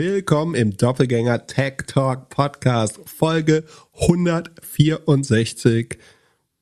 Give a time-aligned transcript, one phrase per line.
[0.00, 3.64] Willkommen im Doppelgänger Tech Talk Podcast, Folge
[4.00, 5.98] 164,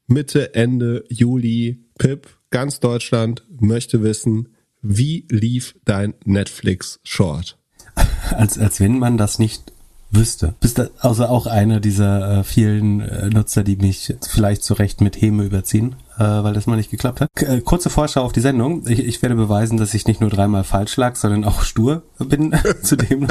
[0.06, 1.84] Mitte, Ende Juli.
[1.98, 4.48] Pip, ganz Deutschland möchte wissen,
[4.80, 7.58] wie lief dein Netflix Short?
[8.30, 9.70] Als, als wenn man das nicht
[10.10, 10.54] wüsste.
[10.60, 15.02] Bist du also auch einer dieser äh, vielen äh, Nutzer, die mich vielleicht zu Recht
[15.02, 17.30] mit Häme überziehen, äh, weil das mal nicht geklappt hat.
[17.34, 18.86] K äh, kurze Vorschau auf die Sendung.
[18.86, 22.54] Ich, ich werde beweisen, dass ich nicht nur dreimal falsch lag, sondern auch stur bin
[22.82, 23.28] zudem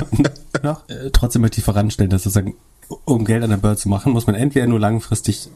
[0.64, 0.88] noch.
[0.90, 2.56] Äh, trotzdem möchte ich voranstellen, dass sozusagen,
[3.06, 5.50] um Geld an der Börse zu machen, muss man entweder nur langfristig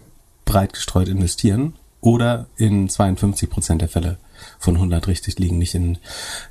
[0.45, 4.17] breit gestreut investieren oder in 52 Prozent der Fälle
[4.57, 5.97] von 100 richtig liegen, nicht in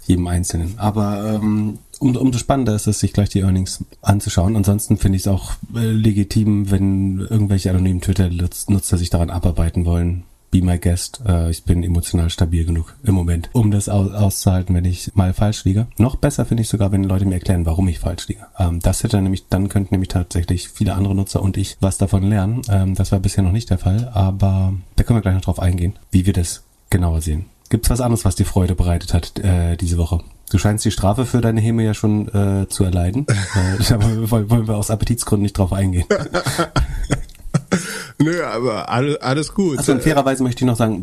[0.06, 0.74] jedem einzelnen.
[0.78, 4.56] Aber ähm, um, umso spannender ist es, sich gleich die Earnings anzuschauen.
[4.56, 10.24] Ansonsten finde ich es auch äh, legitim, wenn irgendwelche anonymen Twitter-Nutzer sich daran abarbeiten wollen.
[10.50, 11.20] Be my guest.
[11.26, 15.34] Äh, ich bin emotional stabil genug im Moment, um das aus, auszuhalten, wenn ich mal
[15.34, 15.86] falsch liege.
[15.98, 18.46] Noch besser finde ich sogar, wenn Leute mir erklären, warum ich falsch liege.
[18.58, 22.22] Ähm, das hätte nämlich, dann könnten nämlich tatsächlich viele andere Nutzer und ich was davon
[22.22, 22.62] lernen.
[22.70, 25.60] Ähm, das war bisher noch nicht der Fall, aber da können wir gleich noch drauf
[25.60, 27.46] eingehen, wie wir das genauer sehen.
[27.68, 30.20] Gibt's was anderes, was dir Freude bereitet hat äh, diese Woche?
[30.50, 33.27] Du scheinst die Strafe für deine Häme ja schon äh, zu erleiden.
[33.28, 36.06] äh, da wollen, wollen wir aus Appetitsgründen nicht drauf eingehen.
[38.19, 39.78] Nö, aber alles, alles gut.
[39.78, 41.02] Also fairerweise möchte ich noch sagen,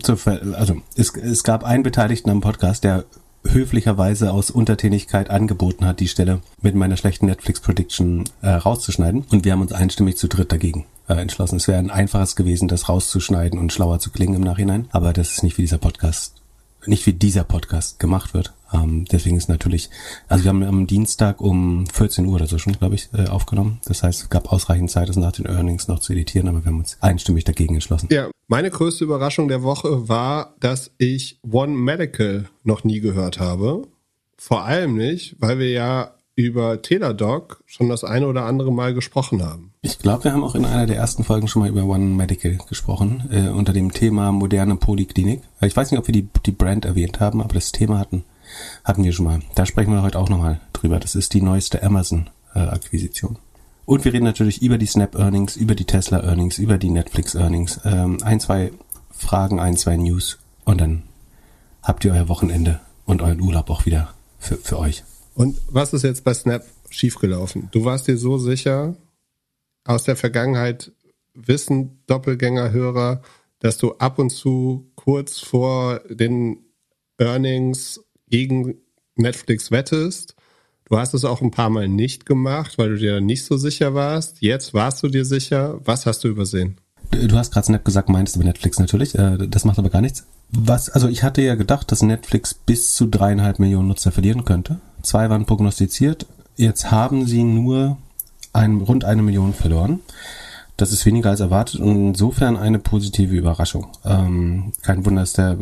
[0.53, 3.05] also es, es gab einen Beteiligten am Podcast, der
[3.47, 9.25] höflicherweise aus Untertänigkeit angeboten hat, die Stelle mit meiner schlechten Netflix-Prediction äh, rauszuschneiden.
[9.29, 11.57] Und wir haben uns einstimmig zu dritt dagegen äh, entschlossen.
[11.57, 14.87] Es wäre ein einfaches gewesen, das rauszuschneiden und schlauer zu klingen im Nachhinein.
[14.91, 16.41] Aber das ist nicht wie dieser Podcast
[16.87, 18.53] nicht wie dieser Podcast gemacht wird.
[18.73, 19.89] Ähm, deswegen ist natürlich,
[20.27, 23.79] also wir haben am Dienstag um 14 Uhr oder so schon, glaube ich, äh, aufgenommen.
[23.85, 26.71] Das heißt, es gab ausreichend Zeit, das nach den Earnings noch zu editieren, aber wir
[26.71, 28.09] haben uns einstimmig dagegen entschlossen.
[28.11, 33.83] Ja, meine größte Überraschung der Woche war, dass ich One Medical noch nie gehört habe.
[34.37, 39.43] Vor allem nicht, weil wir ja über Teladoc schon das eine oder andere Mal gesprochen
[39.43, 39.71] haben.
[39.81, 42.57] Ich glaube, wir haben auch in einer der ersten Folgen schon mal über One Medical
[42.67, 45.41] gesprochen, äh, unter dem Thema moderne Poliklinik.
[45.61, 48.25] Ich weiß nicht, ob wir die, die Brand erwähnt haben, aber das Thema hatten,
[48.83, 49.39] hatten wir schon mal.
[49.55, 50.99] Da sprechen wir heute auch nochmal drüber.
[50.99, 53.37] Das ist die neueste Amazon-Akquisition.
[53.85, 57.35] Und wir reden natürlich über die Snap Earnings, über die Tesla Earnings, über die Netflix
[57.35, 57.79] Earnings.
[57.85, 58.71] Ähm, ein, zwei
[59.11, 61.03] Fragen, ein, zwei News und dann
[61.83, 65.03] habt ihr euer Wochenende und euren Urlaub auch wieder für, für euch.
[65.35, 67.69] Und was ist jetzt bei Snap schiefgelaufen?
[67.71, 68.95] Du warst dir so sicher,
[69.83, 70.91] aus der Vergangenheit
[71.33, 73.21] wissen Doppelgängerhörer,
[73.59, 76.65] dass du ab und zu kurz vor den
[77.17, 78.75] Earnings gegen
[79.15, 80.35] Netflix wettest.
[80.87, 83.95] Du hast es auch ein paar Mal nicht gemacht, weil du dir nicht so sicher
[83.95, 84.41] warst.
[84.41, 85.79] Jetzt warst du dir sicher.
[85.83, 86.77] Was hast du übersehen?
[87.11, 89.15] Du hast gerade Snap gesagt, meinst du bei Netflix natürlich.
[89.15, 90.25] Äh, das macht aber gar nichts.
[90.51, 94.79] Was, also ich hatte ja gedacht, dass Netflix bis zu dreieinhalb Millionen Nutzer verlieren könnte.
[95.01, 96.27] Zwei waren prognostiziert.
[96.55, 97.97] Jetzt haben sie nur
[98.53, 100.01] ein, rund eine Million verloren.
[100.77, 103.87] Das ist weniger als erwartet und insofern eine positive Überraschung.
[104.03, 105.57] Ähm, kein Wunder, dass der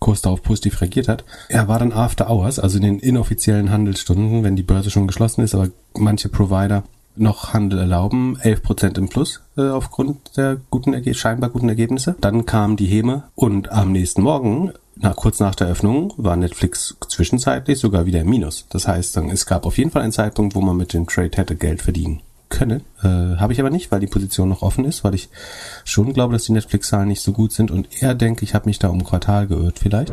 [0.00, 1.24] Kurs darauf positiv reagiert hat.
[1.48, 5.42] Er war dann after hours, also in den inoffiziellen Handelsstunden, wenn die Börse schon geschlossen
[5.42, 6.82] ist, aber manche Provider
[7.16, 12.16] noch Handel erlauben, 11% im Plus äh, aufgrund der guten scheinbar guten Ergebnisse.
[12.20, 14.72] Dann kam die Häme und am nächsten Morgen
[15.02, 18.66] na, kurz nach der Öffnung war Netflix zwischenzeitlich sogar wieder im Minus.
[18.68, 21.30] Das heißt, dann, es gab auf jeden Fall einen Zeitpunkt, wo man mit dem Trade
[21.36, 22.82] hätte Geld verdienen können.
[23.02, 25.30] Äh, Habe ich aber nicht, weil die Position noch offen ist, weil ich
[25.84, 28.78] schon glaube, dass die Netflix-Zahlen nicht so gut sind und eher denke, ich habe mich
[28.78, 30.12] da um Quartal geirrt vielleicht.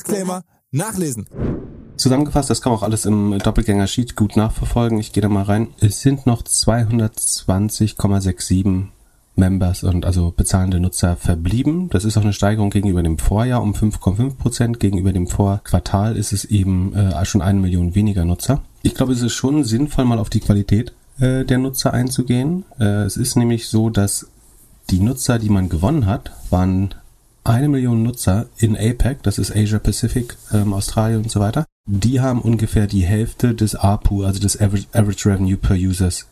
[0.01, 1.27] Disclaimer nachlesen.
[1.95, 4.97] Zusammengefasst, das kann man auch alles im Doppelgänger-Sheet gut nachverfolgen.
[4.97, 5.67] Ich gehe da mal rein.
[5.79, 8.85] Es sind noch 220,67
[9.35, 11.89] Members und also bezahlende Nutzer verblieben.
[11.89, 14.79] Das ist auch eine Steigerung gegenüber dem Vorjahr um 5,5 Prozent.
[14.79, 18.63] Gegenüber dem Vorquartal ist es eben äh, schon eine Million weniger Nutzer.
[18.81, 22.65] Ich glaube, es ist schon sinnvoll, mal auf die Qualität äh, der Nutzer einzugehen.
[22.79, 24.25] Äh, es ist nämlich so, dass
[24.89, 26.95] die Nutzer, die man gewonnen hat, waren
[27.43, 31.65] eine Million Nutzer in APEC, das ist Asia Pacific, ähm, Australien und so weiter.
[31.87, 36.27] Die haben ungefähr die Hälfte des APU, also des Average, Average Revenue per Users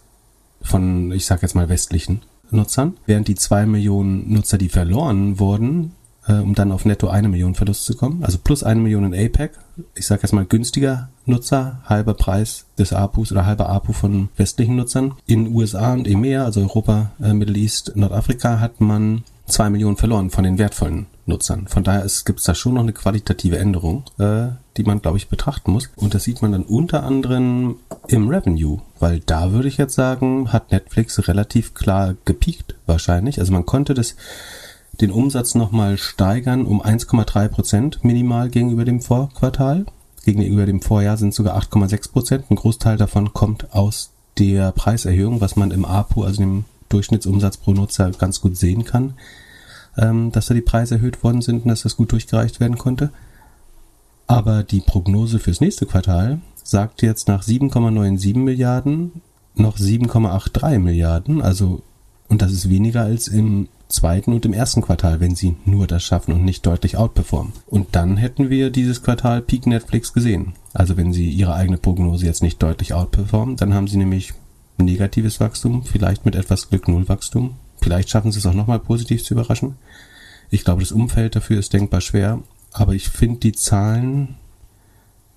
[0.62, 2.22] von, ich sag jetzt mal, westlichen
[2.52, 2.98] Nutzern.
[3.06, 5.94] Während die zwei Millionen Nutzer, die verloren wurden,
[6.28, 8.24] äh, um dann auf netto eine Million Verlust zu kommen.
[8.24, 9.52] Also plus eine Million in APEC.
[9.96, 14.76] Ich sage jetzt mal günstiger Nutzer, halber Preis des APUs oder halber APU von westlichen
[14.76, 15.14] Nutzern.
[15.26, 20.30] In USA und EMEA, also Europa, äh, Middle East, Nordafrika, hat man zwei Millionen verloren
[20.30, 21.68] von den wertvollen Nutzern.
[21.68, 24.48] Von daher gibt es da schon noch eine qualitative Änderung, äh,
[24.78, 25.90] die man, glaube ich, betrachten muss.
[25.96, 30.51] Und das sieht man dann unter anderem im Revenue, weil da würde ich jetzt sagen,
[30.51, 33.40] hat Netflix relativ klar gepiekt wahrscheinlich.
[33.40, 34.16] Also man konnte das
[35.00, 39.86] den Umsatz nochmal steigern um 1,3 Prozent minimal gegenüber dem Vorquartal.
[40.25, 42.45] Gegenüber dem Vorjahr sind sogar 8,6 Prozent.
[42.50, 47.72] Ein Großteil davon kommt aus der Preiserhöhung, was man im APU, also dem Durchschnittsumsatz pro
[47.72, 49.14] Nutzer, ganz gut sehen kann
[50.00, 53.12] ähm, dass da die Preise erhöht worden sind und dass das gut durchgereicht werden konnte.
[54.28, 59.22] Aber die Prognose fürs nächste Quartal sagt jetzt nach 7,97 Milliarden
[59.56, 61.82] noch 7,83 Milliarden, also
[62.28, 66.04] und das ist weniger als im zweiten und im ersten Quartal, wenn sie nur das
[66.04, 67.54] schaffen und nicht deutlich outperformen.
[67.66, 70.54] Und dann hätten wir dieses Quartal Peak Netflix gesehen.
[70.74, 74.36] Also wenn sie ihre eigene Prognose jetzt nicht deutlich outperformen, dann haben sie nämlich
[74.80, 79.34] negatives Wachstum, vielleicht mit etwas Glück Nullwachstum Vielleicht schaffen sie es auch nochmal positiv zu
[79.34, 79.76] überraschen.
[80.50, 82.42] Ich glaube, das Umfeld dafür ist denkbar schwer,
[82.72, 84.36] aber ich finde die Zahlen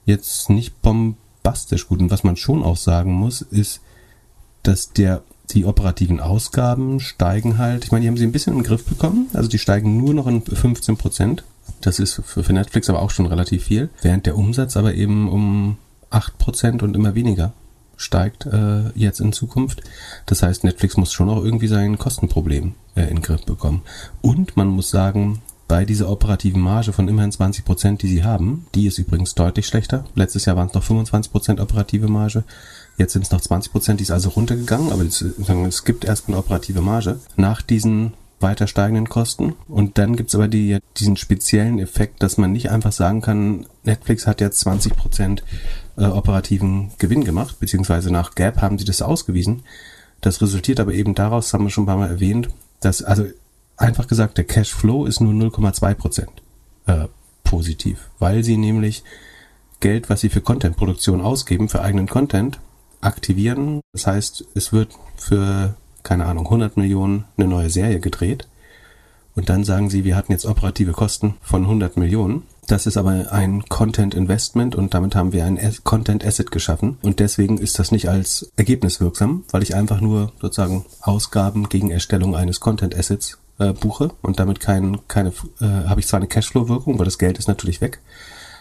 [0.04, 2.00] jetzt nicht bombastisch gut.
[2.00, 3.80] Und was man schon auch sagen muss, ist,
[4.62, 7.84] dass der die operativen Ausgaben steigen halt.
[7.84, 9.28] Ich meine, die haben sie ein bisschen den Griff bekommen.
[9.34, 11.44] Also die steigen nur noch in 15 Prozent.
[11.80, 13.90] Das ist für Netflix aber auch schon relativ viel.
[14.00, 15.76] Während der Umsatz aber eben um
[16.10, 17.52] 8 Prozent und immer weniger
[18.02, 19.82] steigt äh, jetzt in Zukunft.
[20.26, 23.82] Das heißt, Netflix muss schon auch irgendwie sein Kostenproblem äh, in den Griff bekommen.
[24.20, 28.66] Und man muss sagen, bei dieser operativen Marge von immerhin 20 Prozent, die sie haben,
[28.74, 30.04] die ist übrigens deutlich schlechter.
[30.14, 32.44] Letztes Jahr waren es noch 25 Prozent operative Marge.
[32.98, 36.36] Jetzt sind es noch 20 Prozent, die ist also runtergegangen, aber es, es gibt erstmal
[36.36, 37.20] eine operative Marge.
[37.36, 38.12] Nach diesen
[38.42, 39.54] weiter steigenden Kosten.
[39.68, 44.26] Und dann gibt's aber die, diesen speziellen Effekt, dass man nicht einfach sagen kann, Netflix
[44.26, 45.42] hat jetzt 20 Prozent
[46.02, 49.62] äh, operativen Gewinn gemacht, beziehungsweise nach Gap haben sie das ausgewiesen.
[50.20, 52.48] Das resultiert aber eben daraus, haben wir schon ein paar Mal erwähnt,
[52.80, 53.24] dass, also
[53.76, 56.42] einfach gesagt, der Cashflow ist nur 0,2 Prozent
[56.86, 57.06] äh,
[57.44, 59.04] positiv, weil sie nämlich
[59.80, 62.60] Geld, was sie für Contentproduktion ausgeben, für eigenen Content,
[63.00, 63.80] aktivieren.
[63.92, 68.48] Das heißt, es wird für, keine Ahnung, 100 Millionen eine neue Serie gedreht.
[69.34, 72.44] Und dann sagen sie, wir hatten jetzt operative Kosten von 100 Millionen.
[72.66, 77.18] Das ist aber ein Content Investment und damit haben wir ein Content Asset geschaffen und
[77.18, 82.36] deswegen ist das nicht als Ergebnis wirksam, weil ich einfach nur sozusagen Ausgaben gegen Erstellung
[82.36, 85.30] eines Content Assets äh, buche und damit kein, keine,
[85.60, 88.00] äh, habe ich zwar eine Cashflow-Wirkung, weil das Geld ist natürlich weg,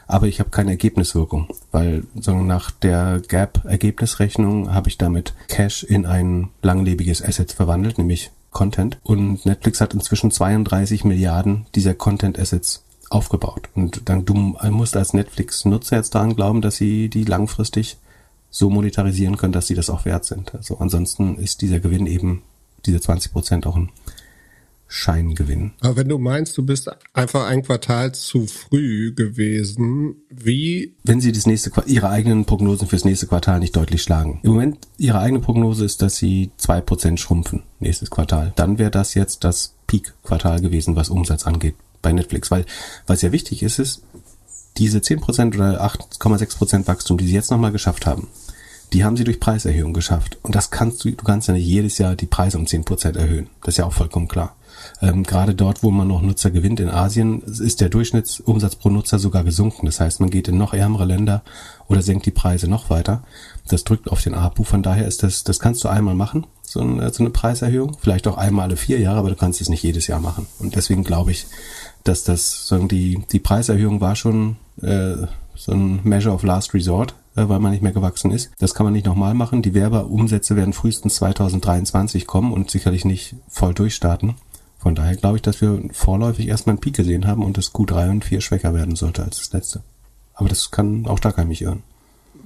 [0.08, 6.06] aber ich habe keine Ergebniswirkung, weil sagen, nach der Gap-Ergebnisrechnung habe ich damit Cash in
[6.06, 9.00] ein langlebiges Asset verwandelt, nämlich Content.
[9.04, 13.70] Und Netflix hat inzwischen 32 Milliarden dieser Content Assets aufgebaut.
[13.76, 17.98] Und dann du musst als Netflix-Nutzer jetzt daran glauben, dass sie die langfristig
[18.50, 20.54] so monetarisieren können, dass sie das auch wert sind.
[20.56, 22.44] Also ansonsten ist dieser Gewinn eben,
[22.86, 23.90] diese 20 Prozent auch ein
[24.88, 25.72] Scheingewinn.
[25.80, 30.96] Aber wenn du meinst, du bist einfach ein Quartal zu früh gewesen, wie?
[31.04, 34.42] Wenn sie das nächste, ihre eigenen Prognosen fürs nächste Quartal nicht deutlich schlagen.
[34.44, 38.52] Im Moment, ihre eigene Prognose ist, dass sie zwei Prozent schrumpfen nächstes Quartal.
[38.58, 42.66] Dann wäre das jetzt das Peak-Quartal gewesen, was Umsatz angeht bei Netflix, weil
[43.08, 44.02] was ja wichtig ist, ist,
[44.78, 48.28] diese 10% oder 8,6% Wachstum, die sie jetzt nochmal geschafft haben,
[48.94, 50.38] die haben sie durch Preiserhöhung geschafft.
[50.42, 53.50] Und das kannst du, du kannst ja nicht jedes Jahr die Preise um 10% erhöhen.
[53.62, 54.56] Das ist ja auch vollkommen klar.
[55.02, 59.20] Ähm, gerade dort, wo man noch Nutzer gewinnt, in Asien, ist der Durchschnittsumsatz pro Nutzer
[59.20, 59.86] sogar gesunken.
[59.86, 61.44] Das heißt, man geht in noch ärmere Länder
[61.88, 63.24] oder senkt die Preise noch weiter.
[63.68, 64.64] Das drückt auf den APU.
[64.64, 67.98] Von daher ist das, das kannst du einmal machen, so eine, so eine Preiserhöhung.
[68.00, 70.48] Vielleicht auch einmal alle vier Jahre, aber du kannst es nicht jedes Jahr machen.
[70.60, 71.48] Und deswegen glaube ich,
[72.04, 77.14] dass das sagen die die Preiserhöhung war schon äh, so ein Measure of Last Resort,
[77.36, 78.52] äh, weil man nicht mehr gewachsen ist.
[78.60, 79.62] Das kann man nicht nochmal machen.
[79.62, 84.36] Die Werbeumsätze werden frühestens 2023 kommen und sicherlich nicht voll durchstarten.
[84.80, 88.10] Von daher glaube ich, dass wir vorläufig erstmal einen Peak gesehen haben und das Q3
[88.10, 89.84] und 4 schwächer werden sollte als das letzte.
[90.34, 91.84] Aber das kann, auch da kann mich irren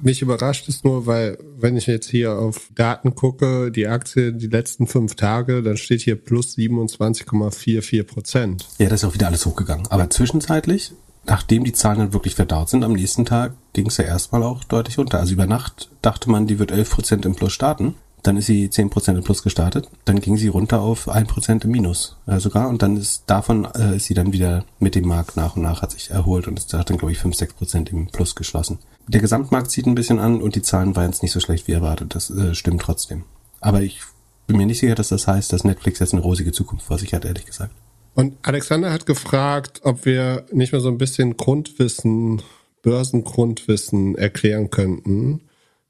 [0.05, 4.47] mich überrascht es nur, weil wenn ich jetzt hier auf Daten gucke, die Aktie die
[4.47, 8.67] letzten fünf Tage, dann steht hier plus 27,44 Prozent.
[8.77, 9.87] Ja, das ist auch wieder alles hochgegangen.
[9.87, 10.93] Aber zwischenzeitlich,
[11.25, 14.63] nachdem die Zahlen dann wirklich verdaut sind, am nächsten Tag ging es ja erstmal auch
[14.63, 15.19] deutlich runter.
[15.19, 17.95] Also über Nacht dachte man, die wird 11 Prozent im Plus starten.
[18.23, 19.87] Dann ist sie 10% im Plus gestartet.
[20.05, 22.69] Dann ging sie runter auf 1% im Minus äh, sogar.
[22.69, 25.83] Und dann ist davon äh, ist sie dann wieder mit dem Markt nach und nach
[25.83, 28.79] hat sich erholt und hat dann, glaube ich, 5, 6% im Plus geschlossen.
[29.07, 31.73] Der Gesamtmarkt zieht ein bisschen an und die Zahlen waren jetzt nicht so schlecht wie
[31.73, 32.15] erwartet.
[32.15, 33.23] Das äh, stimmt trotzdem.
[33.61, 34.01] Aber ich
[34.47, 37.13] bin mir nicht sicher, dass das heißt, dass Netflix jetzt eine rosige Zukunft vor sich
[37.13, 37.73] hat, ehrlich gesagt.
[38.13, 42.41] Und Alexander hat gefragt, ob wir nicht mehr so ein bisschen Grundwissen,
[42.81, 45.41] Börsengrundwissen erklären könnten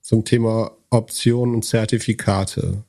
[0.02, 2.84] zum Thema Optionen und Zertifikate.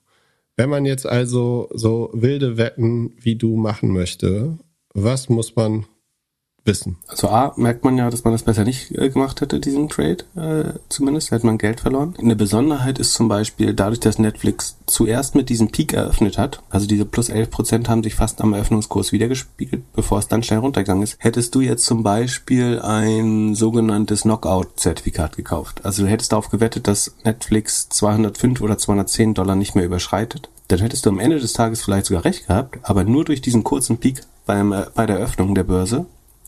[0.56, 4.58] Wenn man jetzt also so wilde Wetten wie du machen möchte,
[4.94, 5.86] was muss man
[6.66, 6.96] wissen?
[7.06, 10.24] Also A, merkt man ja, dass man das besser nicht äh, gemacht hätte, diesen Trade,
[10.36, 12.14] äh, zumindest, hätte man Geld verloren.
[12.18, 16.86] Eine Besonderheit ist zum Beispiel, dadurch, dass Netflix zuerst mit diesem Peak eröffnet hat, also
[16.86, 21.02] diese plus 11 Prozent haben sich fast am Eröffnungskurs wiedergespiegelt, bevor es dann schnell runtergegangen
[21.02, 25.80] ist, hättest du jetzt zum Beispiel ein sogenanntes Knockout-Zertifikat gekauft.
[25.84, 30.50] Also du hättest darauf gewettet, dass Netflix 205 oder 210 Dollar nicht mehr überschreitet.
[30.68, 33.62] Dann hättest du am Ende des Tages vielleicht sogar recht gehabt, aber nur durch diesen
[33.62, 36.06] kurzen Peak beim, äh, bei der Öffnung der Börse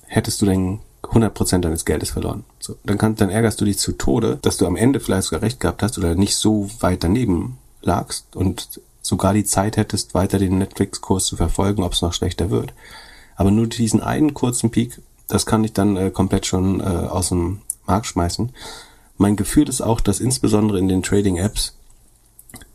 [0.09, 2.45] hättest du dann 100% deines Geldes verloren.
[2.59, 5.43] So, dann, kann, dann ärgerst du dich zu Tode, dass du am Ende vielleicht sogar
[5.43, 10.39] recht gehabt hast oder nicht so weit daneben lagst und sogar die Zeit hättest, weiter
[10.39, 12.75] den Netflix-Kurs zu verfolgen, ob es noch schlechter wird.
[13.37, 17.29] Aber nur diesen einen kurzen Peak, das kann ich dann äh, komplett schon äh, aus
[17.29, 18.51] dem Markt schmeißen.
[19.17, 21.75] Mein Gefühl ist auch, dass insbesondere in den Trading-Apps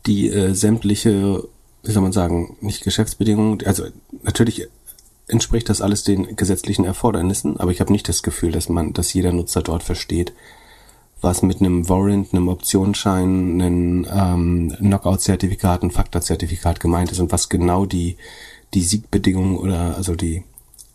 [0.06, 1.44] die äh, sämtliche,
[1.82, 3.84] wie soll man sagen, nicht Geschäftsbedingungen, also
[4.22, 4.68] natürlich
[5.26, 9.12] entspricht das alles den gesetzlichen Erfordernissen, aber ich habe nicht das Gefühl, dass man, dass
[9.12, 10.32] jeder Nutzer dort versteht,
[11.20, 17.48] was mit einem Warrant, einem Optionsschein, einem ähm, Knockout-Zertifikat, ein Fakta-Zertifikat gemeint ist und was
[17.48, 18.16] genau die
[18.74, 20.44] die Siegbedingungen oder also die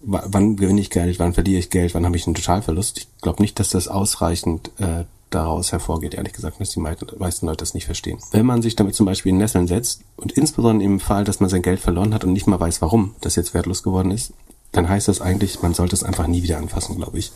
[0.01, 2.97] wann gewinne ich Geld, wann verliere ich Geld, wann habe ich einen Totalverlust.
[2.99, 7.57] Ich glaube nicht, dass das ausreichend äh, daraus hervorgeht, ehrlich gesagt, dass die meisten Leute
[7.57, 8.19] das nicht verstehen.
[8.31, 11.49] Wenn man sich damit zum Beispiel in Nesseln setzt und insbesondere im Fall, dass man
[11.49, 14.33] sein Geld verloren hat und nicht mal weiß, warum das jetzt wertlos geworden ist,
[14.71, 17.31] dann heißt das eigentlich, man sollte es einfach nie wieder anfassen, glaube ich.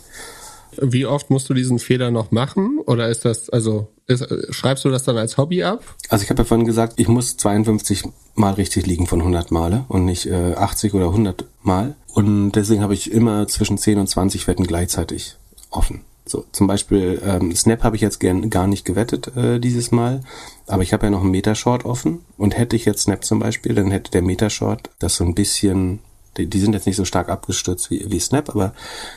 [0.80, 2.80] Wie oft musst du diesen Fehler noch machen?
[2.86, 5.82] Oder ist das, also ist, schreibst du das dann als Hobby ab?
[6.08, 9.84] Also ich habe ja vorhin gesagt, ich muss 52 Mal richtig liegen von 100 Male
[9.88, 11.94] und nicht äh, 80 oder 100 Mal.
[12.12, 15.36] Und deswegen habe ich immer zwischen 10 und 20 Wetten gleichzeitig
[15.70, 16.00] offen.
[16.26, 20.22] So, zum Beispiel ähm, Snap habe ich jetzt gern gar nicht gewettet äh, dieses Mal,
[20.66, 23.74] aber ich habe ja noch einen Metashort offen und hätte ich jetzt Snap zum Beispiel,
[23.74, 25.98] dann hätte der Metashort das so ein bisschen,
[26.38, 28.72] die, die sind jetzt nicht so stark abgestürzt wie, wie Snap, aber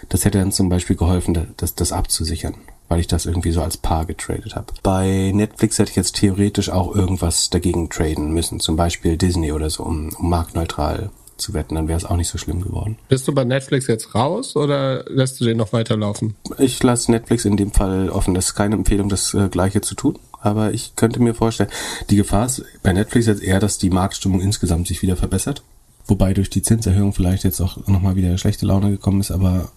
[0.10, 2.56] das hätte dann zum Beispiel geholfen, das, das abzusichern,
[2.90, 4.74] weil ich das irgendwie so als Paar getradet habe.
[4.84, 9.70] Bei Netflix hätte ich jetzt theoretisch auch irgendwas dagegen traden müssen, zum Beispiel Disney oder
[9.70, 12.98] so, um, um marktneutral zu wetten, dann wäre es auch nicht so schlimm geworden.
[13.10, 16.36] Bist du bei Netflix jetzt raus oder lässt du den noch weiterlaufen?
[16.58, 18.34] Ich lasse Netflix in dem Fall offen.
[18.34, 20.18] Das ist keine Empfehlung, das äh, Gleiche zu tun.
[20.40, 21.70] Aber ich könnte mir vorstellen,
[22.10, 25.64] die Gefahr ist bei Netflix jetzt eher, dass die Marktstimmung insgesamt sich wieder verbessert.
[26.06, 29.32] Wobei durch die Zinserhöhung vielleicht jetzt auch nochmal wieder schlechte Laune gekommen ist.
[29.32, 29.72] Aber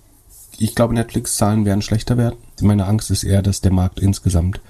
[0.59, 2.37] ich glaube, Netflix-Zahlen werden schlechter werden.
[2.61, 4.61] Meine Angst ist eher, dass der Markt insgesamt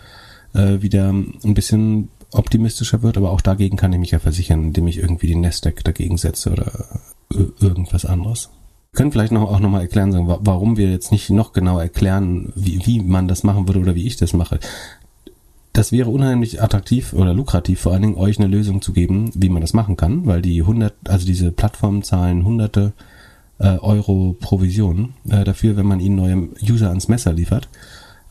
[0.55, 4.87] äh, wieder ein bisschen optimistischer wird, aber auch dagegen kann ich mich ja versichern, indem
[4.87, 6.73] ich irgendwie den Nasdaq dagegen setze oder
[7.61, 8.51] irgendwas anderes.
[8.93, 12.85] Wir können vielleicht noch, auch nochmal erklären, warum wir jetzt nicht noch genau erklären, wie,
[12.85, 14.59] wie man das machen würde oder wie ich das mache.
[15.73, 19.49] Das wäre unheimlich attraktiv oder lukrativ, vor allen Dingen euch eine Lösung zu geben, wie
[19.49, 22.93] man das machen kann, weil die 100, also diese Plattformen zahlen hunderte
[23.59, 27.69] äh, Euro Provision äh, dafür, wenn man ihnen neue User ans Messer liefert.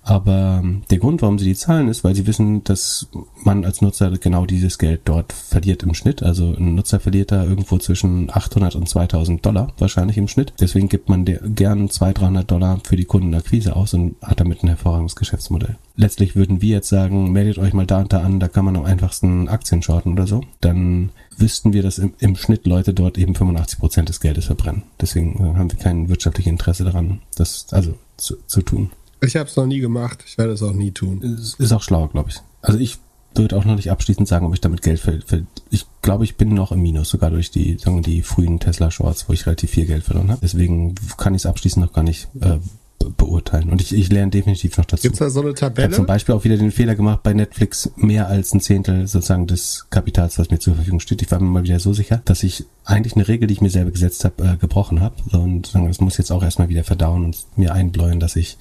[0.09, 3.07] Aber ähm, der Grund, warum sie die zahlen, ist, weil sie wissen, dass
[3.43, 6.23] man als Nutzer genau dieses Geld dort verliert im Schnitt.
[6.23, 10.53] Also ein Nutzer verliert da irgendwo zwischen 800 und 2000 Dollar wahrscheinlich im Schnitt.
[10.59, 14.69] Deswegen gibt man gern 200, 300 Dollar für die Kundenakquise aus und hat damit ein
[14.69, 15.77] hervorragendes Geschäftsmodell.
[15.95, 18.77] Letztlich würden wir jetzt sagen, meldet euch mal da und da an, da kann man
[18.77, 20.41] am einfachsten Aktien shorten oder so.
[20.59, 24.83] Dann wüssten wir, dass im, im Schnitt Leute dort eben 85 Prozent des Geldes verbrennen.
[24.99, 28.89] Deswegen äh, haben wir kein wirtschaftliches Interesse daran, das also zu, zu tun.
[29.21, 30.23] Ich habe es noch nie gemacht.
[30.25, 31.21] Ich werde es auch nie tun.
[31.21, 32.41] Ist, ist auch schlauer, glaube ich.
[32.61, 32.97] Also ich
[33.35, 36.35] würde auch noch nicht abschließend sagen, ob ich damit Geld ver, ver ich glaube, ich
[36.35, 39.45] bin noch im Minus, sogar durch die, sagen wir, die frühen Tesla Shorts, wo ich
[39.45, 40.41] relativ viel Geld verloren habe.
[40.41, 42.57] Deswegen kann ich es abschließend noch gar nicht äh,
[42.99, 43.69] beurteilen.
[43.69, 45.03] Und ich, ich lerne definitiv noch dazu.
[45.03, 45.87] Gibt's da so eine Tabelle?
[45.87, 49.07] Ich habe zum Beispiel auch wieder den Fehler gemacht, bei Netflix mehr als ein Zehntel
[49.07, 51.21] sozusagen des Kapitals, was mir zur Verfügung steht.
[51.21, 53.69] Ich war mir mal wieder so sicher, dass ich eigentlich eine Regel, die ich mir
[53.69, 55.15] selber gesetzt habe, äh, gebrochen habe.
[55.31, 58.57] Und das muss jetzt auch erstmal wieder verdauen und mir einbläuen, dass ich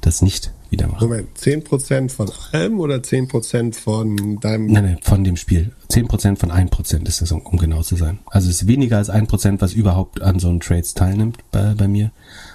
[0.00, 1.04] das nicht wieder mache.
[1.04, 4.66] Moment, 10% von allem oder 10% von deinem...
[4.66, 5.72] Nein, nein, von dem Spiel.
[5.90, 8.18] 10% von 1% ist das, um, um genau zu sein.
[8.26, 11.88] Also es ist weniger als 1%, was überhaupt an so einem Trades teilnimmt bei, bei
[11.88, 12.10] mir.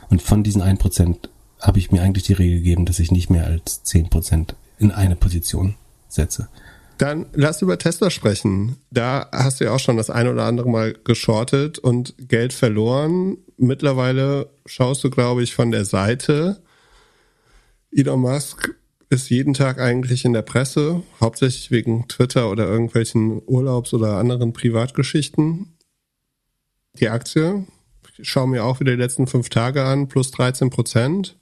[0.09, 1.15] Und von diesen 1%
[1.59, 5.15] habe ich mir eigentlich die Regel gegeben, dass ich nicht mehr als 10% in eine
[5.15, 5.75] Position
[6.07, 6.49] setze.
[6.97, 8.77] Dann lass über Tesla sprechen.
[8.89, 13.37] Da hast du ja auch schon das eine oder andere Mal geschortet und Geld verloren.
[13.57, 16.61] Mittlerweile schaust du, glaube ich, von der Seite
[17.91, 18.75] Elon Musk
[19.09, 24.51] ist jeden Tag eigentlich in der Presse, hauptsächlich wegen Twitter oder irgendwelchen Urlaubs- oder anderen
[24.51, 25.77] Privatgeschichten.
[26.99, 27.65] Die Aktie,
[28.21, 31.35] schaue mir auch wieder die letzten fünf Tage an, plus 13 Prozent.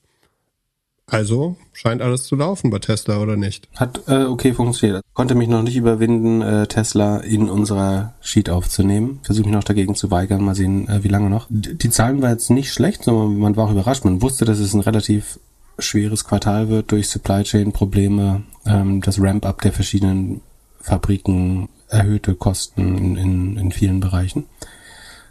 [1.07, 3.69] Also scheint alles zu laufen bei Tesla oder nicht?
[3.75, 5.03] Hat äh, okay funktioniert.
[5.13, 9.19] Konnte mich noch nicht überwinden, äh, Tesla in unserer Sheet aufzunehmen.
[9.21, 10.43] Versuche mich noch dagegen zu weigern.
[10.43, 11.45] Mal sehen, äh, wie lange noch.
[11.49, 14.03] D die Zahlen waren jetzt nicht schlecht, sondern man war auch überrascht.
[14.03, 15.39] Man wusste, dass es ein relativ
[15.77, 20.41] schweres Quartal wird durch Supply Chain Probleme, ähm, das Ramp-up der verschiedenen
[20.81, 24.45] Fabriken, erhöhte Kosten in, in, in vielen Bereichen.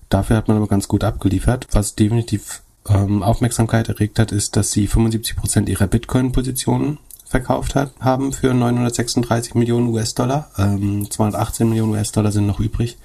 [0.09, 1.69] Dafür hat man aber ganz gut abgeliefert.
[1.73, 7.93] Was definitiv ähm, Aufmerksamkeit erregt hat, ist, dass sie 75 Prozent ihrer Bitcoin-Positionen verkauft hat,
[8.01, 10.51] haben für 936 Millionen US-Dollar.
[10.57, 12.97] Ähm, 218 Millionen US-Dollar sind noch übrig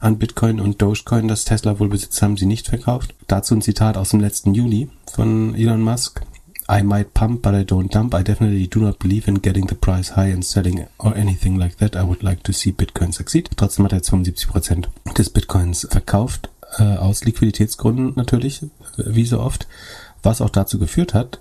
[0.00, 3.14] an Bitcoin und Dogecoin, das Tesla wohl besitzt, haben sie nicht verkauft.
[3.26, 6.22] Dazu ein Zitat aus dem letzten Juli von Elon Musk.
[6.68, 8.14] I might pump, but I don't dump.
[8.14, 11.76] I definitely do not believe in getting the price high and selling or anything like
[11.76, 11.94] that.
[11.94, 13.50] I would like to see Bitcoin succeed.
[13.56, 18.64] Trotzdem hat er 75 Prozent des Bitcoins verkauft äh, aus Liquiditätsgründen natürlich,
[18.96, 19.66] wie so oft,
[20.22, 21.40] was auch dazu geführt hat,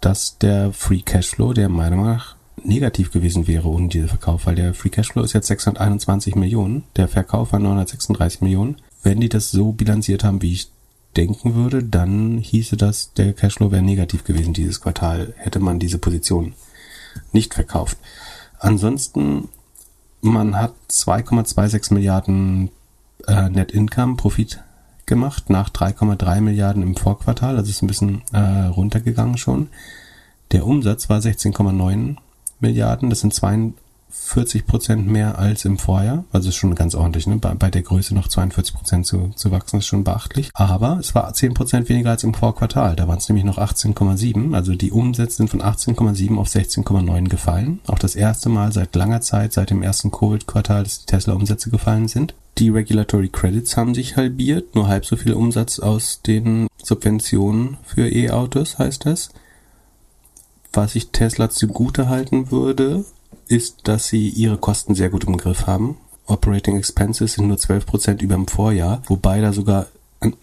[0.00, 4.54] dass der Free Cashflow, der meiner Meinung nach negativ gewesen wäre ohne diesen Verkauf, weil
[4.54, 8.76] der Free Cashflow ist jetzt 621 Millionen, der Verkauf war 936 Millionen.
[9.02, 10.70] Wenn die das so bilanziert haben, wie ich
[11.16, 15.98] denken würde, dann hieße das, der Cashflow wäre negativ gewesen dieses Quartal, hätte man diese
[15.98, 16.54] Position
[17.32, 17.98] nicht verkauft.
[18.58, 19.48] Ansonsten,
[20.20, 22.70] man hat 2,26 Milliarden
[23.26, 24.60] äh, Net Income Profit
[25.06, 29.68] gemacht nach 3,3 Milliarden im Vorquartal, also ist ein bisschen äh, runtergegangen schon.
[30.52, 32.16] Der Umsatz war 16,9
[32.60, 33.34] Milliarden, das sind
[34.14, 37.36] 42 Prozent mehr als im Vorjahr, also ist schon ganz ordentlich, ne?
[37.36, 40.50] bei, bei der Größe noch 42 Prozent zu, zu wachsen, ist schon beachtlich.
[40.54, 44.54] Aber es war 10 Prozent weniger als im Vorquartal, da waren es nämlich noch 18,7,
[44.54, 47.80] also die Umsätze sind von 18,7 auf 16,9 gefallen.
[47.86, 52.08] Auch das erste Mal seit langer Zeit, seit dem ersten Covid-Quartal, dass die Tesla-Umsätze gefallen
[52.08, 52.34] sind.
[52.58, 58.08] Die Regulatory Credits haben sich halbiert, nur halb so viel Umsatz aus den Subventionen für
[58.08, 59.30] E-Autos heißt das.
[60.72, 63.04] Was ich Tesla zugute halten würde,
[63.54, 65.96] ist, dass sie ihre Kosten sehr gut im Griff haben.
[66.26, 69.86] Operating Expenses sind nur 12% über dem Vorjahr, wobei da sogar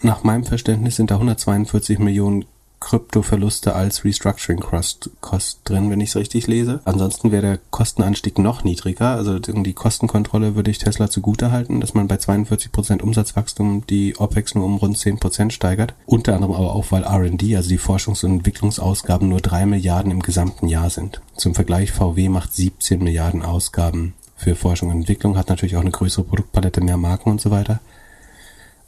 [0.02, 2.46] nach meinem Verständnis sind da 142 Millionen
[2.82, 6.82] Kryptoverluste als Restructuring Cost, Cost drin, wenn ich es richtig lese.
[6.84, 9.12] Ansonsten wäre der Kostenanstieg noch niedriger.
[9.12, 14.56] Also die Kostenkontrolle würde ich Tesla zugute halten, dass man bei 42% Umsatzwachstum die OPEX
[14.56, 15.94] nur um rund 10% steigert.
[16.06, 20.22] Unter anderem aber auch, weil R&D, also die Forschungs- und Entwicklungsausgaben nur 3 Milliarden im
[20.22, 21.22] gesamten Jahr sind.
[21.38, 25.92] Zum Vergleich, VW macht 17 Milliarden Ausgaben für Forschung und Entwicklung, hat natürlich auch eine
[25.92, 27.80] größere Produktpalette, mehr Marken und so weiter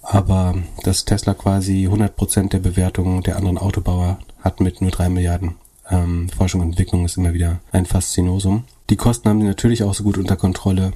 [0.04, 5.56] aber dass Tesla quasi 100% der Bewertung der anderen Autobauer hat mit nur drei Milliarden.
[5.90, 8.66] Ähm, Forschung und Entwicklung ist immer wieder ein Faszinosum.
[8.90, 10.94] Die Kosten haben sie natürlich auch so gut unter Kontrolle,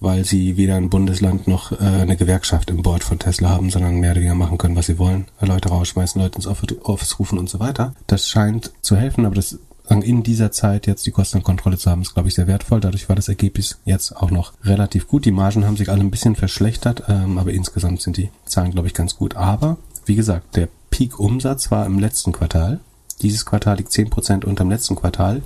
[0.00, 3.96] weil sie weder ein Bundesland noch äh, eine Gewerkschaft im Board von Tesla haben, sondern
[3.96, 5.26] mehr oder weniger machen können, was sie wollen.
[5.40, 7.94] Leute rausschmeißen, Leute ins Office rufen und so weiter.
[8.06, 12.14] Das scheint zu helfen, aber das in dieser Zeit jetzt die Kostenkontrolle zu haben, ist,
[12.14, 12.80] glaube ich, sehr wertvoll.
[12.80, 15.24] Dadurch war das Ergebnis jetzt auch noch relativ gut.
[15.24, 18.88] Die Margen haben sich alle ein bisschen verschlechtert, ähm, aber insgesamt sind die Zahlen, glaube
[18.88, 19.36] ich, ganz gut.
[19.36, 22.80] Aber, wie gesagt, der Peak-Umsatz war im letzten Quartal.
[23.22, 25.42] Dieses Quartal liegt zehn Prozent unterm letzten Quartal.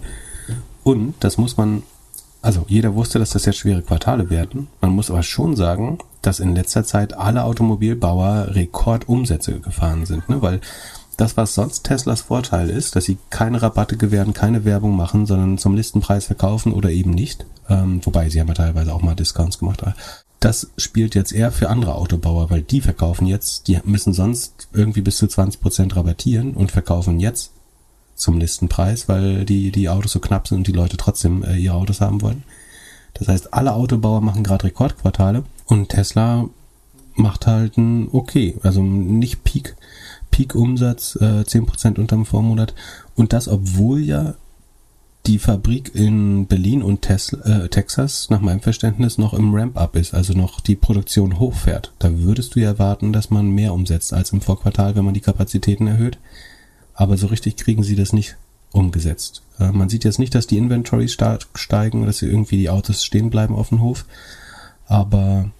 [0.83, 1.83] Und, das muss man,
[2.43, 4.69] also jeder wusste, dass das jetzt schwere Quartale werden.
[4.81, 10.41] Man muss aber schon sagen, dass in letzter Zeit alle Automobilbauer Rekordumsätze gefahren sind, ne?
[10.43, 10.61] weil
[11.21, 15.59] das, was sonst Teslas Vorteil ist, dass sie keine Rabatte gewähren, keine Werbung machen, sondern
[15.59, 17.45] zum Listenpreis verkaufen oder eben nicht.
[17.69, 19.83] Ähm, wobei, sie haben ja teilweise auch mal Discounts gemacht.
[20.41, 25.03] Das spielt jetzt eher für andere Autobauer, weil die verkaufen jetzt, die müssen sonst irgendwie
[25.03, 27.51] bis zu 20% rabattieren und verkaufen jetzt
[28.15, 31.75] zum Listenpreis, weil die, die Autos so knapp sind und die Leute trotzdem äh, ihre
[31.75, 32.45] Autos haben wollen.
[33.15, 36.49] Das heißt, alle Autobauer machen gerade Rekordquartale und Tesla
[37.15, 39.77] macht halt ein okay, also nicht Peak,
[40.31, 42.75] Peak-Umsatz, äh, 10% unterm Vormonat.
[43.15, 44.35] Und das, obwohl ja
[45.27, 50.15] die Fabrik in Berlin und Tesla, äh, Texas nach meinem Verständnis noch im Ramp-up ist,
[50.15, 51.93] also noch die Produktion hochfährt.
[51.99, 55.21] Da würdest du ja erwarten, dass man mehr umsetzt als im Vorquartal, wenn man die
[55.21, 56.19] Kapazitäten erhöht.
[56.95, 58.37] Aber so richtig kriegen sie das nicht
[58.73, 59.43] umgesetzt.
[59.59, 63.05] Äh, man sieht jetzt nicht, dass die Inventories stark steigen, dass sie irgendwie die Autos
[63.05, 64.07] stehen bleiben auf dem Hof.
[64.87, 65.51] Aber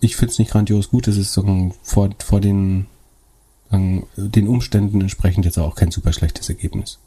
[0.00, 1.08] ich finde es nicht grandios gut.
[1.08, 2.86] Es ist so vor, vor den
[3.70, 6.98] den Umständen entsprechend jetzt auch kein super schlechtes Ergebnis,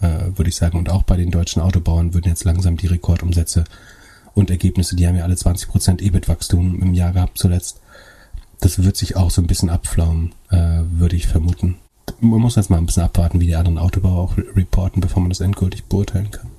[0.00, 0.78] äh, würde ich sagen.
[0.78, 3.64] Und auch bei den deutschen Autobauern würden jetzt langsam die Rekordumsätze
[4.34, 7.80] und Ergebnisse, die haben ja alle 20% EBIT-Wachstum im Jahr gehabt zuletzt.
[8.60, 11.76] Das wird sich auch so ein bisschen abflauen, äh, würde ich vermuten.
[12.20, 15.30] Man muss jetzt mal ein bisschen abwarten, wie die anderen Autobauer auch reporten, bevor man
[15.30, 16.50] das endgültig beurteilen kann.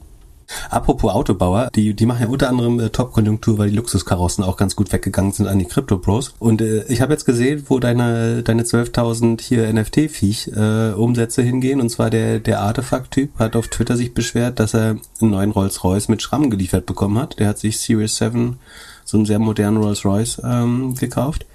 [0.70, 4.76] Apropos Autobauer, die, die machen ja unter anderem äh, Top-Konjunktur, weil die Luxuskarossen auch ganz
[4.76, 6.34] gut weggegangen sind an die Crypto-Pros.
[6.40, 11.82] Und äh, ich habe jetzt gesehen, wo deine, deine 12.000 hier NFT-Viech äh, hingehen.
[11.82, 16.10] Und zwar der, der Artefakt-Typ hat auf Twitter sich beschwert, dass er einen neuen Rolls-Royce
[16.10, 17.40] mit Schrammen geliefert bekommen hat.
[17.40, 18.58] Der hat sich Series 7,
[19.06, 21.46] so einen sehr modernen Rolls-Royce ähm, gekauft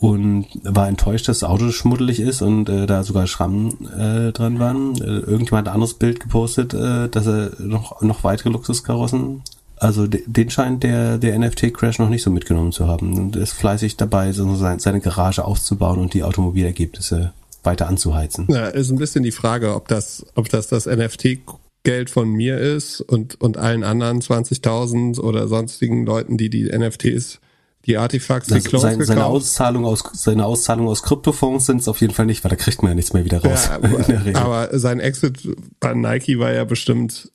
[0.00, 4.58] und war enttäuscht, dass das Auto schmuddelig ist und äh, da sogar Schrammen äh, dran
[4.58, 4.94] waren.
[4.96, 9.42] Äh, irgendjemand hat ein anderes Bild gepostet, äh, dass er noch noch weitere Luxuskarossen.
[9.76, 13.36] Also de, den scheint der der NFT Crash noch nicht so mitgenommen zu haben und
[13.36, 17.32] ist fleißig dabei, so seine, seine Garage auszubauen und die Automobilergebnisse
[17.62, 18.46] weiter anzuheizen.
[18.48, 21.40] Ja, ist ein bisschen die Frage, ob das ob das das NFT
[21.82, 27.38] Geld von mir ist und und allen anderen 20.000 oder sonstigen Leuten, die die NFTs
[27.86, 32.00] die Artifacts, die also sein, seine Auszahlung aus seine Auszahlung aus Kryptofonds sind es auf
[32.00, 33.68] jeden Fall nicht, weil da kriegt man ja nichts mehr wieder raus.
[33.68, 33.76] Ja,
[34.36, 35.48] aber, aber sein Exit
[35.80, 37.32] bei Nike war ja bestimmt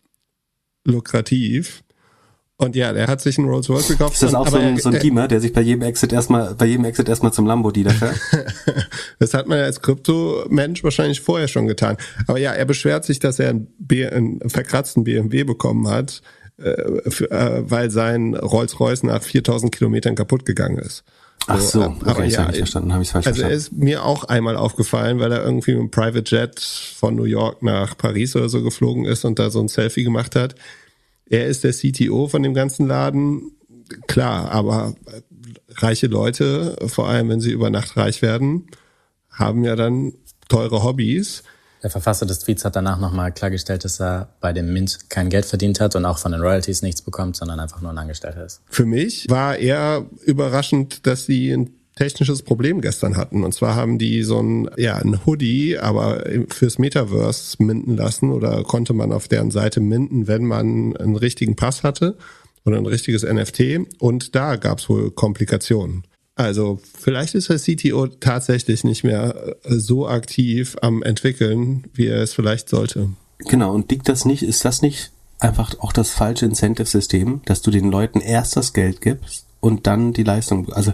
[0.85, 1.83] lukrativ.
[2.57, 4.13] Und ja, der hat sich einen Rolls Royce gekauft.
[4.13, 6.55] Ist das auch und, so ein, so ein Gamer, der sich bei jedem Exit erstmal,
[6.55, 8.17] bei jedem Exit erstmal zum Lambo Dealer fährt?
[9.19, 11.97] das hat man ja als Krypto-Mensch wahrscheinlich vorher schon getan.
[12.27, 16.21] Aber ja, er beschwert sich, dass er einen, einen verkratzten BMW bekommen hat,
[16.57, 21.03] äh, für, äh, weil sein Rolls-Royce nach 4000 Kilometern kaputt gegangen ist.
[21.47, 23.53] Ach so, okay, aber ja, hab ich verstanden, habe ich falsch also verstanden.
[23.53, 27.15] Also er ist mir auch einmal aufgefallen, weil er irgendwie mit einem Private Jet von
[27.15, 30.55] New York nach Paris oder so geflogen ist und da so ein Selfie gemacht hat.
[31.27, 33.51] Er ist der CTO von dem ganzen Laden,
[34.07, 34.95] klar, aber
[35.69, 38.67] reiche Leute, vor allem wenn sie über Nacht reich werden,
[39.29, 40.13] haben ja dann
[40.47, 41.43] teure Hobbys
[41.85, 45.45] der Verfasser des Tweets hat danach nochmal klargestellt, dass er bei dem Mint kein Geld
[45.45, 48.63] verdient hat und auch von den Royalties nichts bekommt, sondern einfach nur ein Angestellter ist.
[48.67, 53.43] Für mich war eher überraschend, dass sie ein technisches Problem gestern hatten.
[53.43, 58.63] Und zwar haben die so ein, ja, ein Hoodie, aber fürs Metaverse minden lassen oder
[58.63, 62.17] konnte man auf deren Seite minden, wenn man einen richtigen Pass hatte
[62.65, 63.99] oder ein richtiges NFT.
[63.99, 66.03] Und da gab es wohl Komplikationen.
[66.35, 72.21] Also vielleicht ist der CTO tatsächlich nicht mehr äh, so aktiv am entwickeln, wie er
[72.21, 73.09] es vielleicht sollte.
[73.39, 77.71] Genau, und liegt das nicht, ist das nicht einfach auch das falsche Incentive-System, dass du
[77.71, 80.93] den Leuten erst das Geld gibst und dann die Leistung, also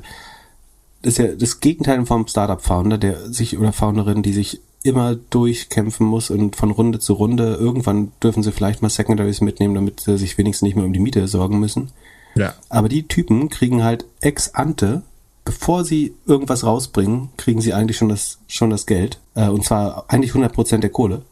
[1.02, 6.06] das ist ja das Gegenteil vom Startup-Founder, der sich oder Founderin, die sich immer durchkämpfen
[6.06, 10.18] muss und von Runde zu Runde, irgendwann dürfen sie vielleicht mal Secondaries mitnehmen, damit sie
[10.18, 11.92] sich wenigstens nicht mehr um die Miete sorgen müssen.
[12.36, 12.54] Ja.
[12.70, 15.04] Aber die Typen kriegen halt ex ante
[15.46, 19.20] bevor sie irgendwas rausbringen, kriegen sie eigentlich schon das, schon das Geld.
[19.36, 21.24] Äh, und zwar eigentlich 100% der Kohle.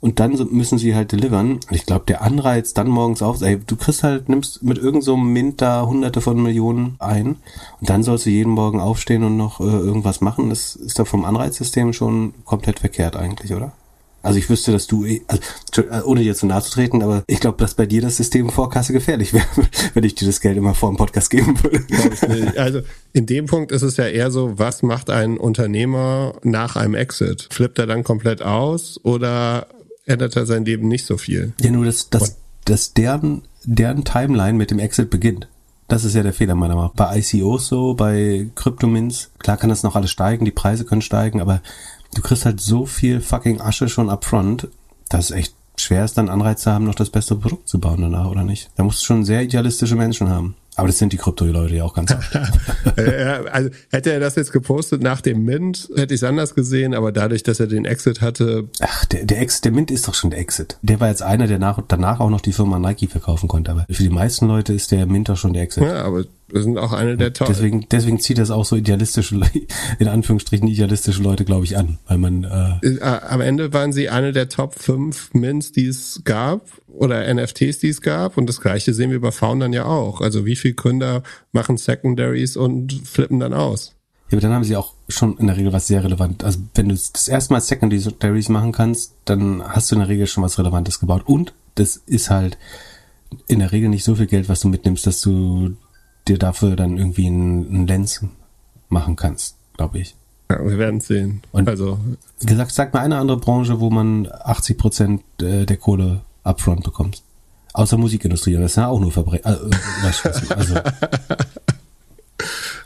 [0.00, 1.60] Und dann müssen sie halt delivern.
[1.70, 5.16] Ich glaube, der Anreiz dann morgens auf, ey, du kriegst halt, nimmst mit irgendeinem so
[5.16, 7.36] Mint da hunderte von Millionen ein
[7.80, 10.50] und dann sollst du jeden Morgen aufstehen und noch äh, irgendwas machen.
[10.50, 13.72] Das ist doch vom Anreizsystem schon komplett verkehrt eigentlich, oder?
[14.26, 15.42] Also ich wüsste, dass du, eh, also,
[15.82, 18.50] äh, ohne dir zu nahe zu treten, aber ich glaube, dass bei dir das System
[18.50, 19.46] Vorkasse gefährlich wäre,
[19.94, 22.58] wenn ich dir das Geld immer vor dem Podcast geben würde.
[22.58, 22.80] Also
[23.12, 27.48] in dem Punkt ist es ja eher so, was macht ein Unternehmer nach einem Exit?
[27.50, 29.68] Flippt er dann komplett aus oder
[30.06, 31.52] ändert er sein Leben nicht so viel?
[31.60, 35.48] Ja, nur dass, dass, dass deren, deren Timeline mit dem Exit beginnt.
[35.88, 36.96] Das ist ja der Fehler meiner Meinung nach.
[36.96, 41.40] Bei ICOs so, bei Kryptomins, klar kann das noch alles steigen, die Preise können steigen,
[41.40, 41.62] aber
[42.16, 44.68] du kriegst halt so viel fucking Asche schon upfront,
[45.08, 48.00] dass es echt schwer ist, dann Anreiz zu haben, noch das beste Produkt zu bauen
[48.00, 48.70] danach, oder nicht?
[48.76, 50.56] Da musst du schon sehr idealistische Menschen haben.
[50.78, 52.36] Aber das sind die Krypto-Leute ja auch ganz oft.
[53.50, 57.12] also hätte er das jetzt gepostet nach dem Mint, hätte ich es anders gesehen, aber
[57.12, 58.68] dadurch, dass er den Exit hatte.
[58.80, 60.76] Ach, der, der Exit, der Mint ist doch schon der Exit.
[60.82, 63.70] Der war jetzt einer, der nach, danach auch noch die Firma Nike verkaufen konnte.
[63.70, 65.82] Aber für die meisten Leute ist der Mint doch schon der Exit.
[65.82, 67.48] Ja, aber wir sind auch eine der Top.
[67.48, 69.40] Deswegen, deswegen zieht das auch so idealistische,
[69.98, 72.44] in Anführungsstrichen idealistische Leute, glaube ich, an, weil man.
[72.44, 77.32] Äh, äh Am Ende waren sie eine der Top 5 Mints, die es gab oder
[77.32, 78.36] NFTs, die es gab.
[78.36, 80.20] Und das Gleiche sehen wir bei Foundern ja auch.
[80.20, 83.94] Also wie viele Gründer machen Secondaries und flippen dann aus?
[84.28, 86.42] Ja, aber dann haben sie auch schon in der Regel was sehr relevant.
[86.42, 90.26] Also wenn du das erste Mal Secondaries machen kannst, dann hast du in der Regel
[90.26, 91.22] schon was Relevantes gebaut.
[91.26, 92.58] Und das ist halt
[93.46, 95.76] in der Regel nicht so viel Geld, was du mitnimmst, dass du
[96.28, 98.24] dir dafür dann irgendwie einen Lens
[98.88, 100.14] machen kannst, glaube ich.
[100.50, 101.42] Ja, wir werden sehen.
[101.52, 101.98] Und also
[102.40, 107.22] gesagt, sag mal eine andere Branche, wo man 80 Prozent äh, der Kohle upfront bekommt.
[107.72, 108.54] Außer Musikindustrie.
[108.56, 109.44] Und das ist ja auch nur Verbrechen.
[109.44, 109.58] Äh,
[110.54, 110.74] also.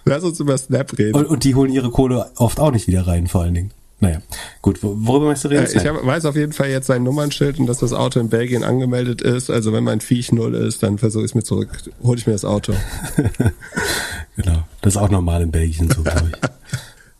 [0.05, 1.15] Lass uns über Snap reden.
[1.15, 3.71] Und, und die holen ihre Kohle oft auch nicht wieder rein, vor allen Dingen.
[4.03, 4.23] Naja,
[4.63, 5.67] gut, worüber möchtest du reden?
[5.67, 8.31] Äh, ich hab, weiß auf jeden Fall jetzt sein Nummernschild und dass das Auto in
[8.31, 9.51] Belgien angemeldet ist.
[9.51, 11.69] Also wenn mein Viech null ist, dann versuche ich es mir zurück,
[12.03, 12.73] hole ich mir das Auto.
[14.37, 16.41] genau, das ist auch normal in Belgien so, glaube ich.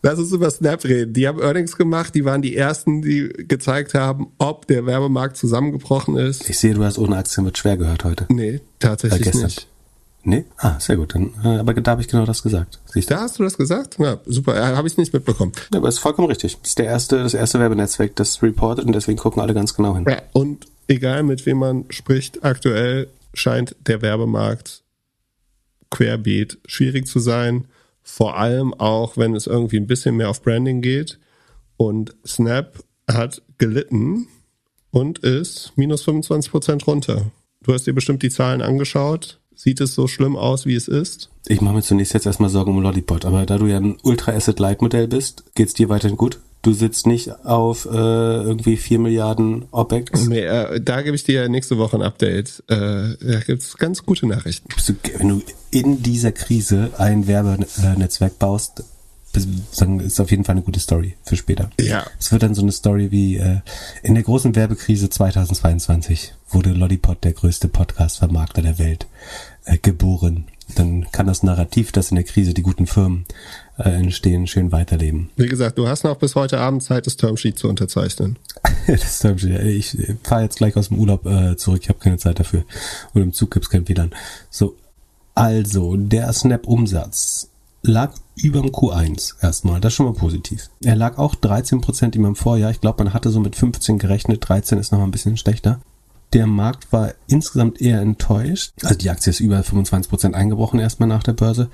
[0.03, 1.13] Lass uns über Snap reden.
[1.13, 6.17] Die haben Earnings gemacht, die waren die ersten, die gezeigt haben, ob der Werbemarkt zusammengebrochen
[6.17, 6.49] ist.
[6.49, 8.25] Ich sehe, du hast ohne Aktien wird schwer gehört heute.
[8.29, 9.67] Nee, tatsächlich Äh, nicht.
[10.23, 10.45] Nee?
[10.57, 11.15] Ah, sehr gut.
[11.15, 12.79] Dann, äh, aber da habe ich genau das gesagt.
[12.85, 13.15] Siehst du?
[13.15, 13.97] Da hast du das gesagt?
[13.99, 14.55] Ja, super.
[14.55, 15.51] Ja, habe ich nicht mitbekommen.
[15.73, 16.57] Ja, aber ist vollkommen richtig.
[16.59, 19.95] Das ist der erste, das erste Werbenetzwerk, das reportet und deswegen gucken alle ganz genau
[19.95, 20.05] hin.
[20.33, 24.83] Und egal mit wem man spricht, aktuell scheint der Werbemarkt
[25.89, 27.65] querbeet schwierig zu sein.
[28.03, 31.19] Vor allem auch, wenn es irgendwie ein bisschen mehr auf Branding geht.
[31.77, 34.27] Und Snap hat gelitten
[34.91, 37.31] und ist minus 25 Prozent runter.
[37.63, 39.39] Du hast dir bestimmt die Zahlen angeschaut.
[39.55, 41.29] Sieht es so schlimm aus, wie es ist?
[41.47, 45.07] Ich mache mir zunächst jetzt erstmal Sorgen um Lollipop, aber da du ja ein Ultra-Asset-Light-Modell
[45.07, 46.39] bist, geht's dir weiterhin gut.
[46.63, 50.27] Du sitzt nicht auf äh, irgendwie 4 Milliarden OPEX.
[50.27, 52.63] Nee, äh, da gebe ich dir nächste Woche ein Update.
[52.67, 54.69] Äh, da gibt's ganz gute Nachrichten.
[55.17, 58.83] Wenn du in dieser Krise ein Werbenetzwerk baust,
[59.35, 61.69] ist auf jeden Fall eine gute Story für später.
[61.79, 62.05] Ja.
[62.19, 63.59] Es wird dann so eine Story wie äh,
[64.03, 69.07] in der großen Werbekrise 2022 wurde Lollipop der größte Podcast-Vermarkter der Welt
[69.65, 70.45] äh, geboren.
[70.75, 73.25] Dann kann das Narrativ, dass in der Krise die guten Firmen
[73.77, 75.29] äh, entstehen, schön weiterleben.
[75.35, 78.37] Wie gesagt, du hast noch bis heute Abend Zeit, das Termsheet zu unterzeichnen.
[78.87, 79.59] das Termsheet.
[79.61, 81.81] Ich fahre jetzt gleich aus dem Urlaub äh, zurück.
[81.83, 82.63] Ich habe keine Zeit dafür.
[83.13, 84.11] Und im Zug gibt's kein WLAN.
[84.49, 84.75] So,
[85.35, 87.49] also der Snap-Umsatz
[87.83, 88.13] lag
[88.43, 89.79] über dem Q1 erstmal.
[89.79, 90.69] Das ist schon mal positiv.
[90.83, 92.71] Er lag auch 13% über dem Vorjahr.
[92.71, 94.47] Ich glaube, man hatte so mit 15 gerechnet.
[94.47, 95.79] 13 ist noch mal ein bisschen schlechter.
[96.33, 98.71] Der Markt war insgesamt eher enttäuscht.
[98.83, 101.69] Also die Aktie ist über 25% eingebrochen erstmal nach der Börse.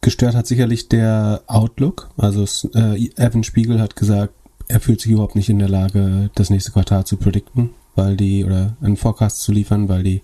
[0.00, 2.10] Gestört hat sicherlich der Outlook.
[2.16, 2.44] Also
[2.74, 4.34] äh, Evan Spiegel hat gesagt,
[4.68, 8.44] er fühlt sich überhaupt nicht in der Lage, das nächste Quartal zu predikten, weil die,
[8.44, 10.22] oder einen Forecast zu liefern, weil die,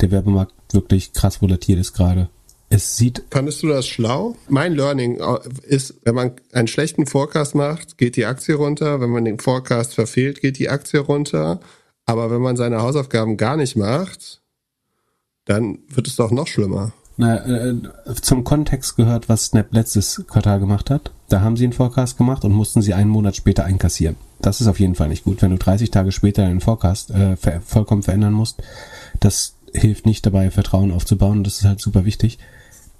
[0.00, 2.28] der Werbemarkt wirklich krass volatil ist gerade.
[2.74, 4.34] Es sieht, Fandest du das schlau?
[4.48, 9.00] Mein Learning äh, ist, wenn man einen schlechten Forecast macht, geht die Aktie runter.
[9.00, 11.60] Wenn man den Forecast verfehlt, geht die Aktie runter.
[12.04, 14.42] Aber wenn man seine Hausaufgaben gar nicht macht,
[15.44, 16.92] dann wird es doch noch schlimmer.
[17.16, 17.76] na, äh,
[18.20, 21.12] zum Kontext gehört, was Snap letztes Quartal gemacht hat.
[21.28, 24.16] Da haben sie einen Forecast gemacht und mussten sie einen Monat später einkassieren.
[24.40, 25.42] Das ist auf jeden Fall nicht gut.
[25.42, 28.60] Wenn du 30 Tage später einen Forecast äh, ver vollkommen verändern musst,
[29.20, 31.44] das hilft nicht dabei, Vertrauen aufzubauen.
[31.44, 32.40] Das ist halt super wichtig.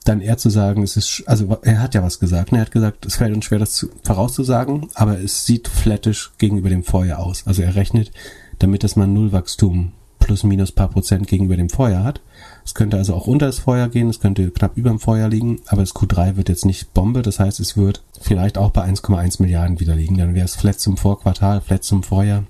[0.05, 2.53] Dann eher zu sagen, es ist, also er hat ja was gesagt.
[2.53, 2.59] ne?
[2.59, 6.69] Er hat gesagt, es fällt uns schwer, das zu, vorauszusagen, aber es sieht flattisch gegenüber
[6.69, 7.47] dem Vorjahr aus.
[7.47, 8.11] Also er rechnet,
[8.59, 9.93] damit dass man Nullwachstum
[10.25, 12.21] plus minus paar Prozent gegenüber dem Vorjahr hat.
[12.65, 15.61] Es könnte also auch unter das Vorjahr gehen, es könnte knapp über dem Vorjahr liegen,
[15.67, 19.43] aber das Q3 wird jetzt nicht Bombe, das heißt, es wird vielleicht auch bei 1,1
[19.43, 20.17] Milliarden wieder liegen.
[20.17, 22.45] Dann wäre es flat zum Vorquartal, flat zum Vorjahr.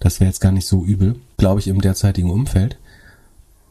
[0.00, 2.76] Das wäre jetzt gar nicht so übel, glaube ich, im derzeitigen Umfeld.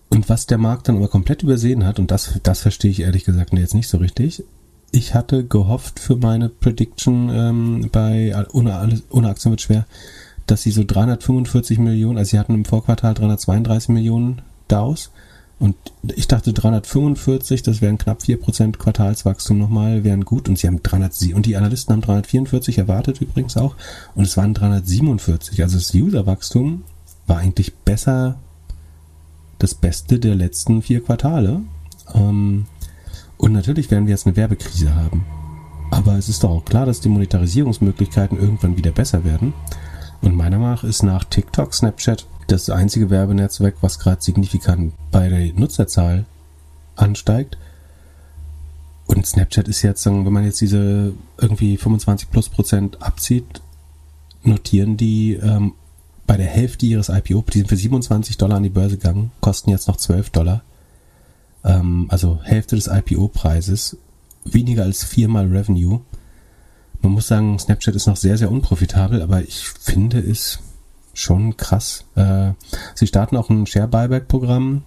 [0.10, 3.26] Und was der Markt dann aber komplett übersehen hat, und das, das verstehe ich ehrlich
[3.26, 4.44] gesagt jetzt nicht so richtig,
[4.92, 9.86] ich hatte gehofft für meine Prediction ähm, bei ohne, ohne Aktien wird schwer,
[10.48, 15.12] dass sie so 345 Millionen, also sie hatten im Vorquartal 332 Millionen DAOs
[15.60, 15.76] und
[16.16, 20.48] ich dachte 345, das wären knapp 4% Quartalswachstum nochmal, wären gut.
[20.48, 23.76] Und sie haben 307 und die Analysten haben 344 erwartet übrigens auch.
[24.16, 26.84] Und es waren 347, also das Userwachstum
[27.28, 28.38] war eigentlich besser
[29.60, 31.62] das Beste der letzten vier Quartale.
[32.14, 32.66] Ähm,
[33.38, 35.26] und natürlich werden wir jetzt eine Werbekrise haben.
[35.92, 39.54] Aber es ist doch auch klar, dass die Monetarisierungsmöglichkeiten irgendwann wieder besser werden.
[40.22, 45.30] Und meiner Meinung nach ist nach TikTok, Snapchat das einzige Werbenetzwerk, was gerade signifikant bei
[45.30, 46.26] der Nutzerzahl
[46.96, 47.58] ansteigt.
[49.06, 53.62] Und Snapchat ist jetzt, wenn man jetzt diese irgendwie 25 plus Prozent abzieht,
[54.44, 55.74] notieren die ähm,
[56.30, 59.72] bei der Hälfte ihres IPO, die sind für 27 Dollar an die Börse gegangen, kosten
[59.72, 60.62] jetzt noch 12 Dollar.
[61.66, 63.98] Ähm, also Hälfte des IPO-Preises,
[64.46, 66.02] weniger als viermal Revenue.
[67.02, 70.60] Man muss sagen, Snapchat ist noch sehr, sehr unprofitabel, aber ich finde es
[71.16, 72.06] schon krass.
[72.14, 72.52] Äh,
[72.94, 74.84] sie starten auch ein Share-Buyback-Programm.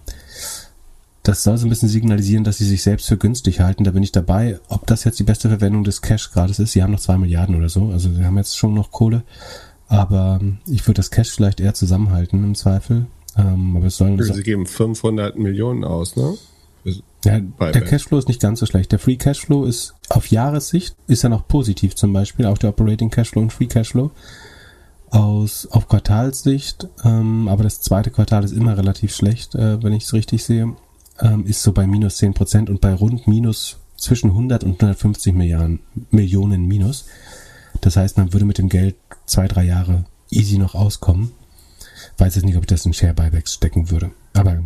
[1.23, 3.83] Das soll so ein bisschen signalisieren, dass sie sich selbst für günstig halten.
[3.83, 4.61] Da bin ich dabei.
[4.69, 7.55] Ob das jetzt die beste Verwendung des Cash gerade ist, sie haben noch zwei Milliarden
[7.55, 7.89] oder so.
[7.89, 9.23] Also sie haben jetzt schon noch Kohle.
[9.93, 13.05] Aber ähm, ich würde das Cash vielleicht eher zusammenhalten im Zweifel.
[13.37, 16.35] Ähm, aber es soll Sie geben 500 Millionen aus, ne?
[17.25, 18.91] ja, der Cashflow ist nicht ganz so schlecht.
[18.91, 23.09] Der Free Cashflow ist auf Jahressicht ist er noch positiv zum Beispiel, auch der Operating
[23.09, 24.11] Cashflow und Free Cashflow.
[25.09, 30.05] Aus, auf Quartalssicht, ähm, aber das zweite Quartal ist immer relativ schlecht, äh, wenn ich
[30.05, 30.75] es richtig sehe,
[31.19, 35.35] ähm, ist so bei minus 10 Prozent und bei rund minus zwischen 100 und 150
[35.35, 37.05] Milliarden, Millionen minus.
[37.81, 41.31] Das heißt, man würde mit dem Geld zwei, drei Jahre easy noch auskommen.
[42.17, 44.11] Weiß jetzt nicht, ob ich das in Share Buybacks stecken würde.
[44.33, 44.63] Aber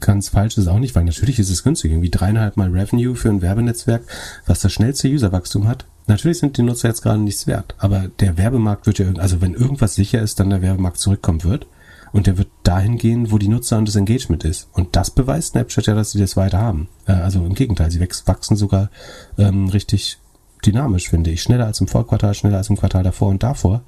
[0.00, 1.92] ganz falsch ist es auch nicht, weil natürlich ist es günstig.
[1.92, 4.02] Irgendwie dreieinhalb Mal Revenue für ein Werbenetzwerk,
[4.46, 5.86] was das schnellste Userwachstum hat.
[6.06, 9.54] Natürlich sind die Nutzer jetzt gerade nichts wert, aber der Werbemarkt wird ja, also wenn
[9.54, 11.66] irgendwas sicher ist, dann der Werbemarkt zurückkommen wird.
[12.12, 14.68] Und der wird dahin gehen, wo die Nutzer und das Engagement ist.
[14.72, 16.88] Und das beweist Snapchat ja, dass sie das weiter haben.
[17.06, 18.90] Äh, also im Gegenteil, sie wachsen sogar
[19.36, 20.18] ähm, richtig
[20.66, 21.42] dynamisch, finde ich.
[21.42, 23.82] Schneller als im Vorquartal, schneller als im Quartal davor und davor.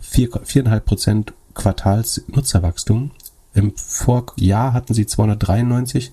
[0.00, 3.10] Vier, viereinhalb Prozent Quartalsnutzerwachstum.
[3.54, 6.12] Im Vorjahr hatten sie 293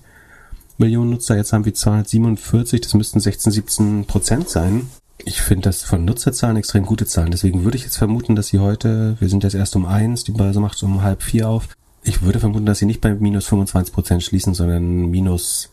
[0.78, 4.88] Millionen Nutzer, jetzt haben wir 247, das müssten 16, 17 Prozent sein.
[5.24, 7.30] Ich finde das von Nutzerzahlen extrem gute Zahlen.
[7.30, 10.32] Deswegen würde ich jetzt vermuten, dass sie heute, wir sind jetzt erst um eins, die
[10.32, 11.68] Börse macht um halb vier auf.
[12.02, 15.70] Ich würde vermuten, dass sie nicht bei minus 25 Prozent schließen, sondern minus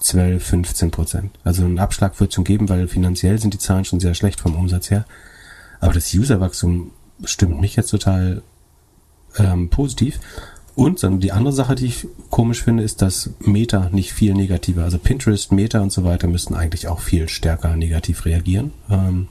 [0.00, 1.38] 12, 15 Prozent.
[1.44, 4.54] Also ein Abschlag wird schon geben, weil finanziell sind die Zahlen schon sehr schlecht vom
[4.54, 5.04] Umsatz her.
[5.80, 6.92] Aber das Userwachstum
[7.24, 8.42] stimmt mich jetzt total
[9.38, 10.18] ähm, positiv.
[10.76, 14.84] Und dann die andere Sache, die ich komisch finde, ist, dass Meta nicht viel negativer,
[14.84, 18.72] also Pinterest, Meta und so weiter müssten eigentlich auch viel stärker negativ reagieren.
[18.88, 19.28] Ähm,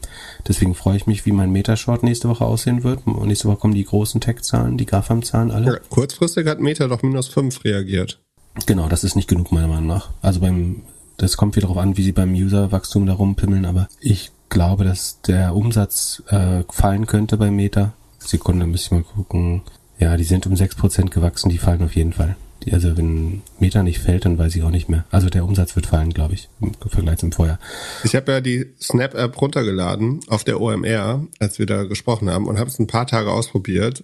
[0.47, 3.08] deswegen freue ich mich, wie mein Meta-Short nächste Woche aussehen wird.
[3.08, 5.65] Und nächste Woche kommen die großen Tech-Zahlen, die GAFAM-Zahlen alle.
[5.65, 8.19] Ja, kurzfristig hat Meta doch minus 5 reagiert.
[8.65, 10.09] Genau, das ist nicht genug meiner Meinung nach.
[10.21, 10.83] Also beim,
[11.17, 15.21] das kommt wieder darauf an, wie sie beim User-Wachstum da rumpimmeln, aber ich glaube, dass
[15.21, 17.93] der Umsatz äh, fallen könnte bei Meta.
[18.17, 19.62] Sekunde, müssen wir mal gucken.
[19.97, 22.35] Ja, die sind um 6% gewachsen, die fallen auf jeden Fall.
[22.63, 25.05] Die, also wenn Meta nicht fällt, dann weiß ich auch nicht mehr.
[25.12, 27.59] Also der Umsatz wird fallen, glaube ich, im Vergleich zum Vorjahr.
[28.03, 32.59] Ich habe ja die Snap-App runtergeladen auf der OMR, als wir da gesprochen haben, und
[32.59, 34.03] habe es ein paar Tage ausprobiert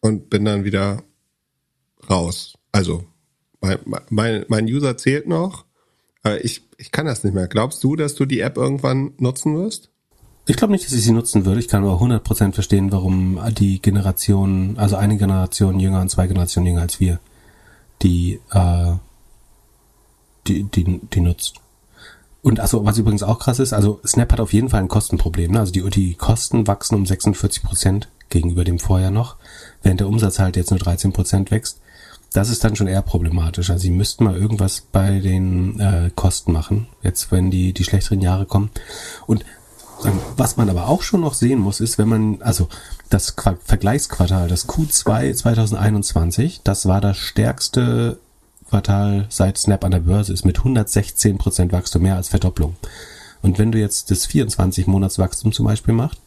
[0.00, 1.02] und bin dann wieder
[2.08, 2.54] raus.
[2.72, 3.04] Also
[3.60, 5.64] mein, mein, mein User zählt noch,
[6.22, 7.48] aber ich, ich kann das nicht mehr.
[7.48, 9.90] Glaubst du, dass du die App irgendwann nutzen wirst?
[10.46, 11.60] Ich glaube nicht, dass ich sie nutzen würde.
[11.60, 16.68] Ich kann aber 100% verstehen, warum die Generation, also eine Generation jünger und zwei Generationen
[16.68, 17.20] jünger als wir,
[18.00, 18.92] die, äh,
[20.46, 21.56] die, die, die nutzt.
[22.40, 25.52] Und also was übrigens auch krass ist, also Snap hat auf jeden Fall ein Kostenproblem.
[25.52, 25.60] Ne?
[25.60, 29.36] Also die, die Kosten wachsen um 46% gegenüber dem Vorjahr noch,
[29.82, 31.80] während der Umsatz halt jetzt nur 13% wächst.
[32.32, 33.70] Das ist dann schon eher problematisch.
[33.70, 38.20] Also sie müssten mal irgendwas bei den äh, Kosten machen, jetzt wenn die, die schlechteren
[38.20, 38.70] Jahre kommen.
[39.26, 39.44] Und
[40.36, 42.68] was man aber auch schon noch sehen muss, ist, wenn man, also
[43.10, 48.18] das Vergleichsquartal, das Q2 2021, das war das stärkste
[48.68, 52.76] Quartal seit Snap an der Börse, ist mit 116 Prozent Wachstum, mehr als Verdopplung.
[53.42, 56.20] Und wenn du jetzt das 24-Monats-Wachstum zum Beispiel machst,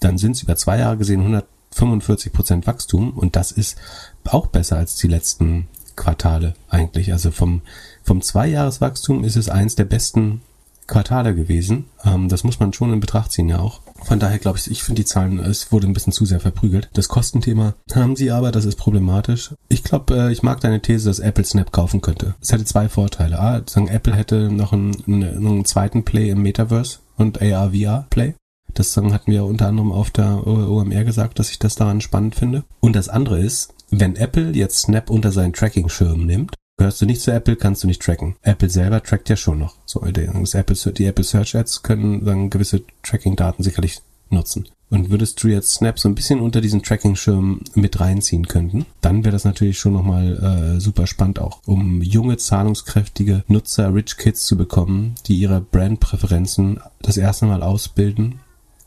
[0.00, 3.76] dann sind es über zwei Jahre gesehen 145 Prozent Wachstum und das ist
[4.24, 7.12] auch besser als die letzten Quartale eigentlich.
[7.12, 7.62] Also vom,
[8.02, 10.42] vom Zweijahreswachstum ist es eins der besten
[10.86, 11.86] Quartale gewesen.
[12.04, 13.80] Ähm, das muss man schon in Betracht ziehen ja auch.
[14.04, 16.90] Von daher glaube ich, ich finde die Zahlen, es wurde ein bisschen zu sehr verprügelt.
[16.92, 19.54] Das Kostenthema haben sie aber, das ist problematisch.
[19.68, 22.34] Ich glaube, äh, ich mag deine These, dass Apple Snap kaufen könnte.
[22.40, 23.38] Es hätte zwei Vorteile.
[23.38, 28.34] A, sagen, Apple hätte noch einen, einen zweiten Play im Metaverse und AR-VR-Play.
[28.74, 32.64] Das hatten wir unter anderem auf der OMR gesagt, dass ich das daran spannend finde.
[32.80, 37.20] Und das andere ist, wenn Apple jetzt Snap unter seinen Tracking-Schirm nimmt, Gehörst du nicht
[37.20, 38.34] zu Apple, kannst du nicht tracken.
[38.42, 39.76] Apple selber trackt ja schon noch.
[39.84, 44.00] So, das Apple, die Apple Search Ads können dann gewisse Tracking-Daten sicherlich
[44.30, 44.66] nutzen.
[44.90, 49.22] Und würdest du jetzt Snap so ein bisschen unter diesen Tracking-Schirm mit reinziehen könnten, dann
[49.22, 54.44] wäre das natürlich schon nochmal äh, super spannend auch, um junge, zahlungskräftige Nutzer, Rich Kids
[54.46, 58.40] zu bekommen, die ihre Brandpräferenzen das erste Mal ausbilden.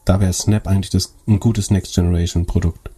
[0.04, 2.90] Da wäre Snap eigentlich das, ein gutes Next-Generation-Produkt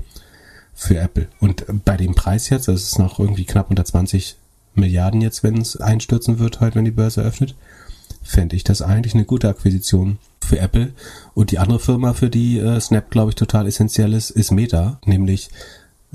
[0.78, 1.28] für Apple.
[1.40, 4.38] Und bei dem Preis jetzt, das ist noch irgendwie knapp unter 20
[4.76, 7.56] Milliarden jetzt, wenn es einstürzen wird, heute, wenn die Börse öffnet,
[8.22, 10.94] fände ich das eigentlich eine gute Akquisition für Apple.
[11.34, 15.00] Und die andere Firma, für die äh, Snap, glaube ich, total essentiell ist, ist Meta,
[15.04, 15.50] nämlich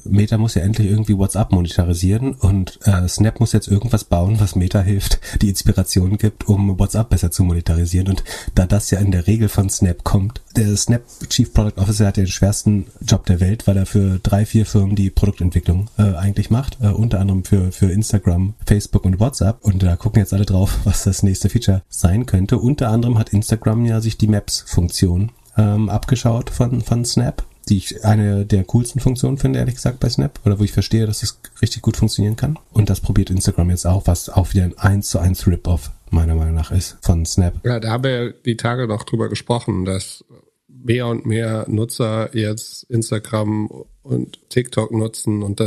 [0.05, 4.57] Meta muss ja endlich irgendwie WhatsApp monetarisieren und äh, Snap muss jetzt irgendwas bauen, was
[4.57, 8.09] Meta hilft, die Inspiration gibt, um WhatsApp besser zu monetarisieren.
[8.09, 8.25] Und
[8.55, 12.17] da das ja in der Regel von Snap kommt, der Snap Chief Product Officer hat
[12.17, 16.51] den schwersten Job der Welt, weil er für drei, vier Firmen die Produktentwicklung äh, eigentlich
[16.51, 19.59] macht, äh, unter anderem für, für Instagram, Facebook und WhatsApp.
[19.63, 22.59] Und da gucken jetzt alle drauf, was das nächste Feature sein könnte.
[22.59, 28.05] Unter anderem hat Instagram ja sich die Maps-Funktion ähm, abgeschaut von, von Snap die ich
[28.05, 31.41] eine der coolsten Funktionen finde, ehrlich gesagt, bei Snap, oder wo ich verstehe, dass es
[31.61, 32.59] richtig gut funktionieren kann.
[32.73, 36.35] Und das probiert Instagram jetzt auch, was auch wieder ein 1 zu 1 Rip-Off meiner
[36.35, 37.55] Meinung nach ist von Snap.
[37.65, 40.25] Ja, da haben wir die Tage noch drüber gesprochen, dass
[40.69, 43.71] mehr und mehr Nutzer jetzt Instagram
[44.03, 45.63] und TikTok nutzen und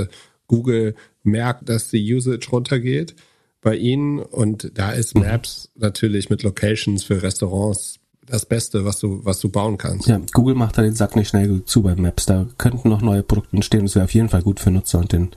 [0.48, 3.16] Google merkt, dass die Usage runtergeht
[3.62, 5.16] bei ihnen und da ist.
[5.16, 10.08] Maps natürlich mit Locations für Restaurants das Beste, was du, was du bauen kannst.
[10.08, 12.26] Ja, Google macht da den Sack nicht schnell zu bei Maps.
[12.26, 13.84] Da könnten noch neue Produkte entstehen.
[13.84, 15.32] Das wäre auf jeden Fall gut für Nutzer und den,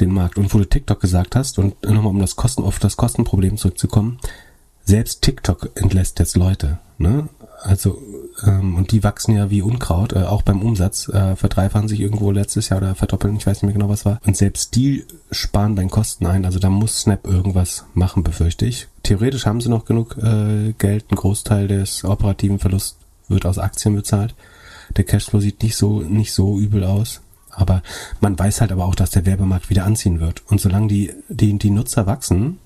[0.00, 0.38] den Markt.
[0.38, 4.18] Und wo du TikTok gesagt hast, und nochmal um das Kosten, auf das Kostenproblem zurückzukommen,
[4.84, 7.28] selbst TikTok entlässt jetzt Leute, ne?
[7.62, 7.98] Also
[8.42, 12.30] ähm, und die wachsen ja wie Unkraut, äh, auch beim Umsatz, äh, verdreifachen sich irgendwo
[12.30, 14.20] letztes Jahr oder verdoppeln, ich weiß nicht mehr genau was war.
[14.26, 18.88] Und selbst die sparen den Kosten ein, also da muss Snap irgendwas machen, befürchte ich.
[19.02, 23.94] Theoretisch haben sie noch genug äh, Geld, ein Großteil des operativen Verlusts wird aus Aktien
[23.94, 24.34] bezahlt.
[24.96, 27.20] Der Cashflow sieht nicht so nicht so übel aus.
[27.56, 27.82] Aber
[28.20, 30.42] man weiß halt aber auch, dass der Werbemarkt wieder anziehen wird.
[30.48, 32.58] Und solange die, die, die Nutzer wachsen,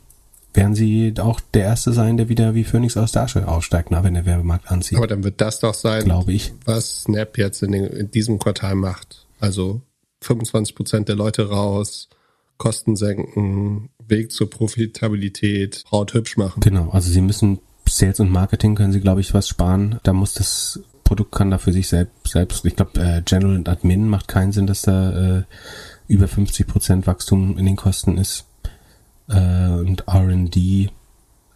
[0.58, 4.02] werden sie auch der Erste sein, der wieder wie Phoenix aus der Asche aussteigt, na,
[4.02, 4.98] wenn der Werbemarkt anzieht.
[4.98, 6.52] Aber dann wird das doch sein, glaube ich.
[6.64, 9.26] was Snap jetzt in, den, in diesem Quartal macht.
[9.38, 9.82] Also
[10.22, 12.08] 25 Prozent der Leute raus,
[12.56, 16.60] Kosten senken, Weg zur Profitabilität, Braut hübsch machen.
[16.60, 20.00] Genau, also sie müssen Sales und Marketing können sie, glaube ich, was sparen.
[20.02, 23.68] Da muss das Produkt kann da für sich selbst, selbst ich glaube, äh, General und
[23.68, 25.42] Admin macht keinen Sinn, dass da äh,
[26.08, 28.44] über 50 Prozent Wachstum in den Kosten ist
[29.28, 30.90] äh, und R&D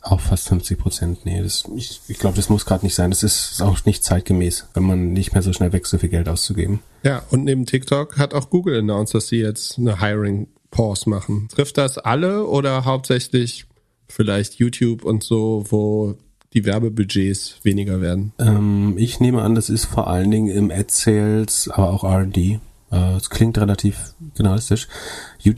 [0.02, 1.24] auch fast 50 Prozent.
[1.24, 3.10] Nee, das, ich, ich glaube, das muss gerade nicht sein.
[3.10, 6.28] Das ist auch nicht zeitgemäß, wenn man nicht mehr so schnell wächst, so viel Geld
[6.28, 6.80] auszugeben.
[7.04, 11.48] Ja, und neben TikTok hat auch Google announced, dass sie jetzt eine Hiring Pause machen.
[11.54, 13.66] Trifft das alle oder hauptsächlich
[14.08, 16.16] vielleicht YouTube und so, wo
[16.52, 18.32] die Werbebudgets weniger werden?
[18.38, 22.60] Ähm, ich nehme an, das ist vor allen Dingen im Ad-Sales, aber auch R&D.
[22.90, 24.88] Äh, es klingt relativ generalistisch.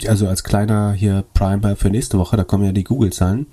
[0.07, 3.47] Also als kleiner hier Primer für nächste Woche, da kommen ja die Google-Zahlen.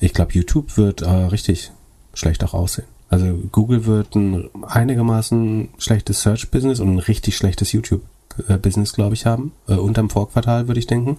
[0.00, 1.72] Ich glaube, YouTube wird äh, richtig
[2.14, 2.86] schlecht auch aussehen.
[3.10, 9.52] Also Google wird ein einigermaßen schlechtes Search-Business und ein richtig schlechtes YouTube-Business, glaube ich, haben.
[9.68, 11.18] Äh, unterm Vorquartal, würde ich denken.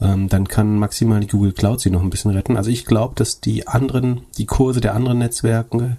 [0.00, 2.56] Ähm, dann kann maximal die Google Cloud sie noch ein bisschen retten.
[2.56, 5.96] Also ich glaube, dass die anderen, die Kurse der anderen Netzwerke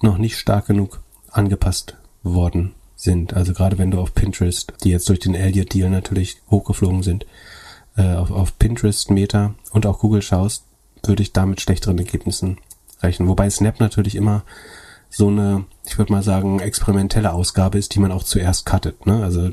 [0.00, 1.00] noch nicht stark genug
[1.30, 3.34] angepasst worden sind.
[3.34, 7.26] Also gerade wenn du auf Pinterest, die jetzt durch den Elliott-Deal natürlich hochgeflogen sind,
[7.96, 10.64] äh, auf, auf Pinterest, Meta und auch Google schaust,
[11.04, 12.58] würde ich da mit schlechteren Ergebnissen
[13.02, 13.28] rechnen.
[13.28, 14.44] Wobei Snap natürlich immer
[15.10, 19.04] so eine, ich würde mal sagen, experimentelle Ausgabe ist, die man auch zuerst cuttet.
[19.06, 19.22] Ne?
[19.22, 19.50] Also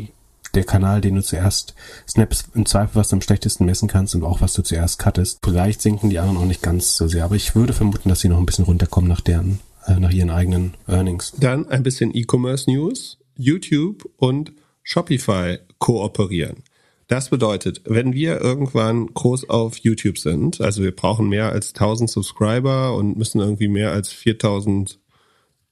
[0.54, 1.76] der Kanal, den du zuerst
[2.08, 5.40] snaps, im Zweifel, was du am schlechtesten messen kannst und auch was du zuerst cuttest.
[5.44, 8.30] Vielleicht sinken die anderen auch nicht ganz so sehr, aber ich würde vermuten, dass sie
[8.30, 11.34] noch ein bisschen runterkommen nach deren, äh, nach ihren eigenen Earnings.
[11.38, 13.19] Dann ein bisschen E-Commerce News.
[13.40, 14.52] YouTube und
[14.84, 16.64] Shopify kooperieren.
[17.08, 22.10] Das bedeutet, wenn wir irgendwann groß auf YouTube sind, also wir brauchen mehr als 1000
[22.10, 25.00] Subscriber und müssen irgendwie mehr als 4000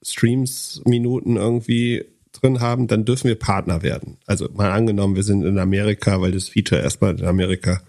[0.02, 4.18] Streams Minuten irgendwie drin haben, dann dürfen wir Partner werden.
[4.26, 7.82] Also mal angenommen, wir sind in Amerika, weil das Feature erstmal in Amerika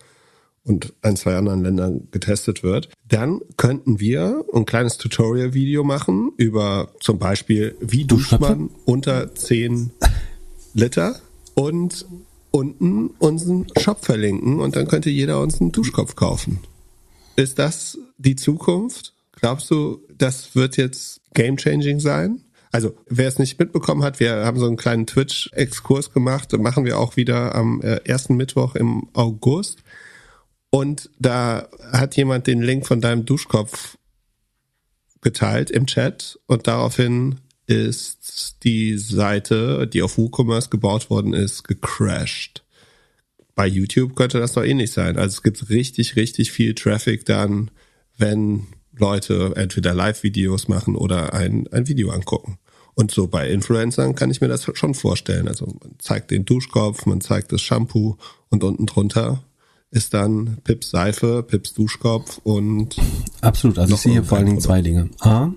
[0.68, 6.92] und ein, zwei anderen Ländern getestet wird, dann könnten wir ein kleines Tutorial-Video machen über
[7.00, 9.90] zum Beispiel, wie duscht man unter 10
[10.74, 11.16] Liter
[11.54, 12.06] und
[12.50, 16.60] unten unseren Shop verlinken und dann könnte jeder uns einen Duschkopf kaufen.
[17.36, 19.14] Ist das die Zukunft?
[19.32, 22.42] Glaubst du, das wird jetzt game-changing sein?
[22.70, 26.98] Also, wer es nicht mitbekommen hat, wir haben so einen kleinen Twitch-Exkurs gemacht, machen wir
[26.98, 29.78] auch wieder am äh, ersten Mittwoch im August.
[30.70, 33.96] Und da hat jemand den Link von deinem Duschkopf
[35.20, 42.64] geteilt im Chat und daraufhin ist die Seite, die auf WooCommerce gebaut worden ist, gecrashed.
[43.54, 45.18] Bei YouTube könnte das doch ähnlich sein.
[45.18, 47.70] Also es gibt richtig, richtig viel Traffic dann,
[48.16, 52.58] wenn Leute entweder Live-Videos machen oder ein, ein Video angucken.
[52.94, 55.46] Und so bei Influencern kann ich mir das schon vorstellen.
[55.46, 58.16] Also man zeigt den Duschkopf, man zeigt das Shampoo
[58.48, 59.44] und unten drunter
[59.90, 62.96] ist dann Pips Seife, Pips Duschkopf und.
[63.40, 65.10] Absolut, also ich sehe hier vor allen Dingen zwei Dinge.
[65.20, 65.52] A,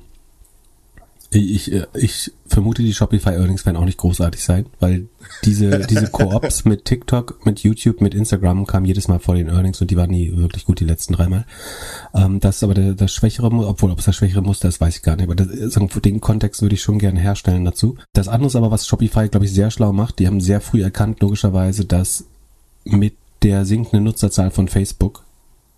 [1.34, 5.07] ich, ich vermute, die Shopify Earnings werden auch nicht großartig sein, weil
[5.45, 9.79] diese, diese Koops mit TikTok, mit YouTube, mit Instagram kamen jedes Mal vor den Earnings
[9.79, 11.45] und die waren nie wirklich gut die letzten dreimal.
[12.13, 14.97] Ähm, das ist aber der, das schwächere, obwohl ob es das schwächere Muster ist, weiß
[14.97, 15.47] ich gar nicht, aber das,
[16.03, 17.95] den Kontext würde ich schon gerne herstellen dazu.
[18.11, 20.84] Das andere ist aber, was Shopify, glaube ich, sehr schlau macht, die haben sehr früh
[20.84, 22.25] erkannt, logischerweise, dass
[22.84, 23.13] mit
[23.44, 25.24] der sinkenden Nutzerzahl von Facebook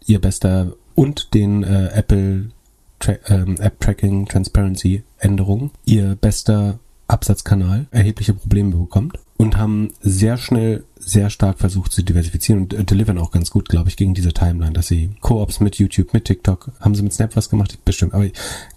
[0.06, 2.50] ihr bester und den äh, Apple
[3.00, 10.38] Tra ähm, App Tracking Transparency Änderungen ihr bester Absatzkanal erhebliche Probleme bekommt und haben sehr
[10.38, 14.14] schnell sehr stark versucht zu diversifizieren und äh, delivern auch ganz gut, glaube ich, gegen
[14.14, 17.78] diese Timeline, dass sie Koops mit YouTube, mit TikTok, haben sie mit Snap was gemacht,
[17.84, 18.28] bestimmt, aber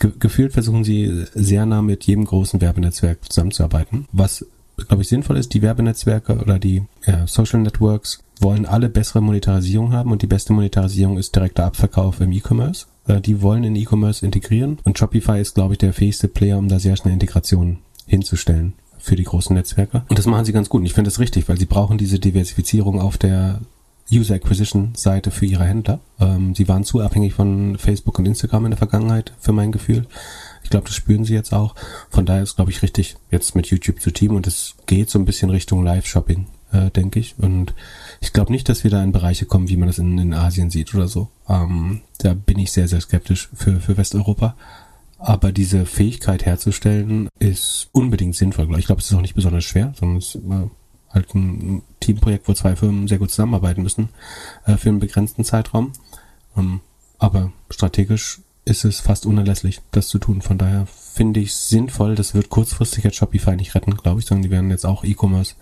[0.01, 4.45] ge gefühlt versuchen sie sehr nah mit jedem großen Werbenetzwerk zusammenzuarbeiten, was
[4.77, 5.55] glaube ich, sinnvoll ist.
[5.55, 10.53] Die Werbenetzwerke oder die ja, Social Networks wollen alle bessere Monetarisierung haben und die beste
[10.53, 12.87] Monetarisierung ist direkter Abverkauf im E-Commerce.
[13.07, 16.69] Äh, die wollen in E-Commerce integrieren und Shopify ist, glaube ich, der fähigste Player, um
[16.69, 20.03] da sehr schnell Integration hinzustellen für die großen Netzwerke.
[20.09, 20.81] Und das machen sie ganz gut.
[20.81, 23.61] Und ich finde das richtig, weil sie brauchen diese Diversifizierung auf der
[24.11, 26.01] User Acquisition Seite für ihre Händler.
[26.21, 30.07] Ähm, sie waren zu abhängig von Facebook und Instagram in der Vergangenheit, für mein Gefühl.
[30.63, 31.75] Ich glaube, das spüren sie jetzt auch.
[32.11, 35.19] Von daher ist, glaube ich, richtig, jetzt mit YouTube zu teamen und es geht so
[35.19, 37.35] ein bisschen Richtung Live-Shopping, äh, denke ich.
[37.39, 37.75] Und
[38.21, 40.71] ich glaube nicht, dass wir da in Bereiche kommen, wie man das in, in Asien
[40.71, 41.29] sieht oder so.
[41.49, 44.57] Ähm, da bin ich sehr, sehr skeptisch für, für Westeuropa.
[45.19, 48.69] Aber diese Fähigkeit herzustellen ist unbedingt sinnvoll.
[48.79, 50.43] Ich glaube, es ist auch nicht besonders schwer, sondern es ist
[51.11, 54.11] halt ein Teamprojekt, wo zwei Firmen sehr gut zusammenarbeiten müssen
[54.67, 55.93] äh, für einen begrenzten Zeitraum.
[56.57, 56.81] Ähm,
[57.19, 60.43] aber strategisch ist es fast unerlässlich, das zu tun.
[60.43, 60.87] Von daher
[61.17, 62.15] finde ich sinnvoll.
[62.15, 65.55] Das wird kurzfristig jetzt Shopify nicht retten, glaube ich, sondern die werden jetzt auch E-Commerce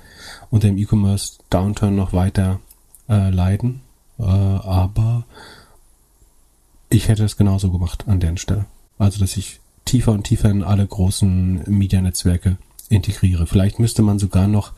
[0.50, 2.61] unter dem E-Commerce Downturn noch weiter
[3.09, 3.80] äh, leiden.
[4.18, 5.24] Äh, aber
[6.88, 8.66] ich hätte es genauso gemacht an deren Stelle.
[8.98, 12.57] Also, dass ich tiefer und tiefer in alle großen Medianetzwerke
[12.88, 13.46] integriere.
[13.46, 14.72] Vielleicht müsste man sogar noch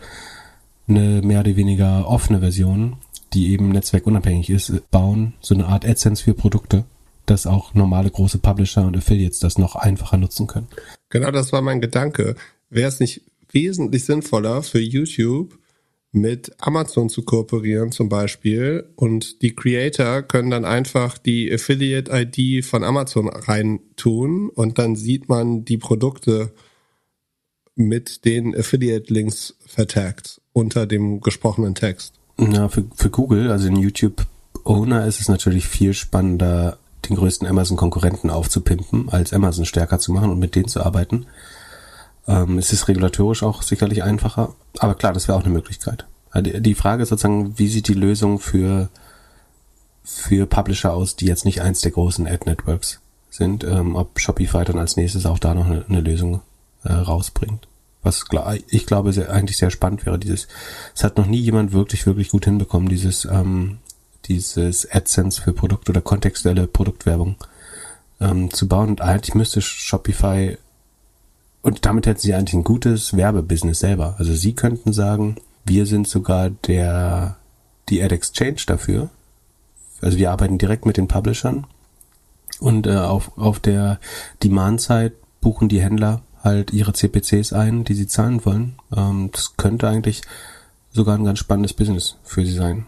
[0.89, 2.97] eine mehr oder weniger offene Version,
[3.33, 6.85] die eben netzwerkunabhängig ist, bauen, so eine Art AdSense für Produkte,
[7.27, 10.69] dass auch normale große Publisher und Affiliates das noch einfacher nutzen können.
[11.11, 12.37] Genau, das war mein Gedanke.
[12.71, 15.59] Wäre es nicht wesentlich sinnvoller für YouTube
[16.13, 22.85] mit Amazon zu kooperieren zum Beispiel und die Creator können dann einfach die Affiliate-ID von
[22.85, 26.53] Amazon reintun und dann sieht man die Produkte
[27.75, 32.15] mit den Affiliate-Links vertagt unter dem gesprochenen Text.
[32.39, 34.27] Ja, für, für Google, also in YouTube
[34.65, 36.79] Owner ist es natürlich viel spannender,
[37.09, 41.27] den größten Amazon-Konkurrenten aufzupimpen, als Amazon stärker zu machen und mit denen zu arbeiten.
[42.29, 46.07] Ähm, es ist regulatorisch auch sicherlich einfacher, aber klar, das wäre auch eine Möglichkeit.
[46.31, 48.89] Also die Frage ist sozusagen, wie sieht die Lösung für,
[50.05, 53.01] für Publisher aus, die jetzt nicht eins der großen Ad-Networks
[53.31, 56.43] sind, ähm, ob Shopify dann als nächstes auch da noch eine, eine Lösung
[56.85, 57.69] äh, rausbringt.
[58.03, 58.25] Was
[58.69, 60.47] ich glaube sehr, eigentlich sehr spannend wäre, dieses,
[60.95, 63.79] es hat noch nie jemand wirklich, wirklich gut hinbekommen, dieses, ähm,
[64.29, 67.37] dieses AdSense für Produkt oder kontextuelle Produktwerbung
[68.21, 68.91] ähm, zu bauen.
[68.91, 70.59] Und eigentlich müsste Shopify
[71.63, 74.15] und damit hätten sie eigentlich ein gutes Werbebusiness selber.
[74.19, 77.37] Also sie könnten sagen, wir sind sogar der
[77.89, 79.11] die Ad Exchange dafür.
[80.01, 81.67] Also wir arbeiten direkt mit den Publishern
[82.61, 83.99] und äh, auf, auf der
[84.43, 88.77] Demand-Side buchen die Händler halt ihre CPCs ein, die sie zahlen wollen.
[88.97, 90.23] Ähm, das könnte eigentlich
[90.93, 92.87] sogar ein ganz spannendes Business für sie sein.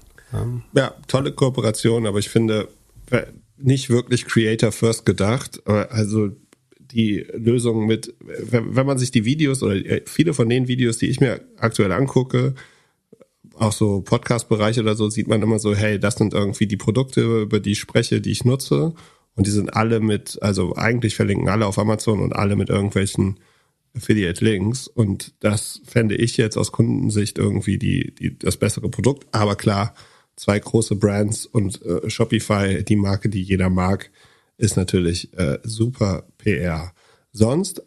[0.75, 2.69] Ja, tolle Kooperation, aber ich finde
[3.57, 5.67] nicht wirklich Creator First gedacht.
[5.67, 6.31] Also
[6.79, 9.77] die Lösung mit, wenn, man sich die Videos oder
[10.07, 12.55] viele von den Videos, die ich mir aktuell angucke,
[13.55, 17.43] auch so Podcast-Bereiche oder so, sieht man immer so, hey, das sind irgendwie die Produkte,
[17.43, 18.95] über die ich spreche, die ich nutze.
[19.35, 23.39] Und die sind alle mit, also eigentlich verlinken alle auf Amazon und alle mit irgendwelchen
[23.97, 24.89] Affiliate-Links.
[24.89, 29.27] Und das fände ich jetzt aus Kundensicht irgendwie die, die, das bessere Produkt.
[29.33, 29.95] Aber klar,
[30.39, 34.11] zwei große Brands und äh, Shopify, die Marke, die jeder mag,
[34.57, 36.93] ist natürlich äh, super PR.
[37.33, 37.83] Sonst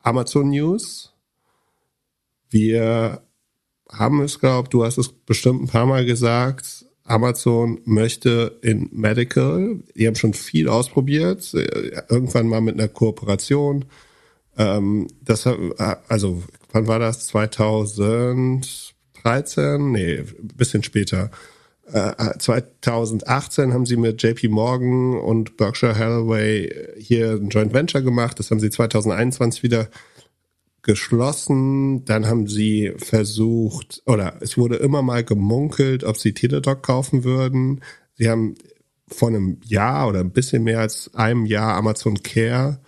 [0.00, 1.14] Amazon News.
[2.50, 3.22] Wir
[3.90, 9.82] haben es, glaube du hast es bestimmt ein paar Mal gesagt, Amazon möchte in Medical,
[9.94, 13.86] die haben schon viel ausprobiert, äh, irgendwann mal mit einer Kooperation.
[14.56, 15.46] Ähm, das,
[16.08, 16.42] also,
[16.72, 17.26] wann war das?
[17.28, 19.92] 2013?
[19.92, 21.30] Nee, ein bisschen später.
[21.84, 28.38] 2018 äh, haben sie mit JP Morgan und Berkshire Hathaway hier ein Joint Venture gemacht.
[28.38, 29.88] Das haben sie 2021 wieder
[30.82, 32.04] geschlossen.
[32.04, 37.80] Dann haben sie versucht, oder es wurde immer mal gemunkelt, ob sie Teledoc kaufen würden.
[38.14, 38.54] Sie haben
[39.08, 42.80] vor einem Jahr oder ein bisschen mehr als einem Jahr Amazon Care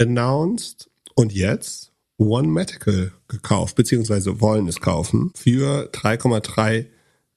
[0.00, 6.86] announced und jetzt One Medical gekauft, beziehungsweise wollen es kaufen für 3,3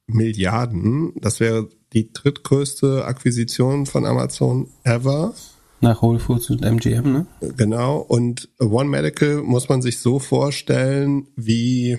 [0.07, 1.13] Milliarden.
[1.21, 5.33] Das wäre die drittgrößte Akquisition von Amazon ever.
[5.81, 7.27] Nach Whole Foods und MGM, ne?
[7.57, 7.97] Genau.
[7.97, 11.97] Und One Medical muss man sich so vorstellen wie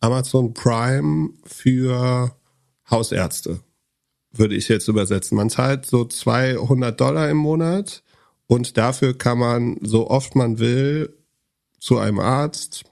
[0.00, 2.34] Amazon Prime für
[2.90, 3.60] Hausärzte,
[4.32, 5.36] würde ich jetzt übersetzen.
[5.36, 8.02] Man zahlt so 200 Dollar im Monat
[8.46, 11.16] und dafür kann man so oft man will
[11.78, 12.84] zu einem Arzt,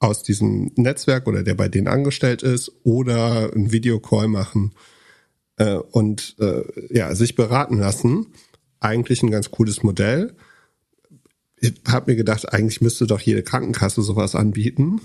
[0.00, 4.72] aus diesem Netzwerk oder der bei denen angestellt ist oder ein Videocall machen
[5.56, 8.26] äh, und äh, ja sich beraten lassen.
[8.80, 10.34] Eigentlich ein ganz cooles Modell.
[11.60, 15.00] Ich habe mir gedacht, eigentlich müsste doch jede Krankenkasse sowas anbieten.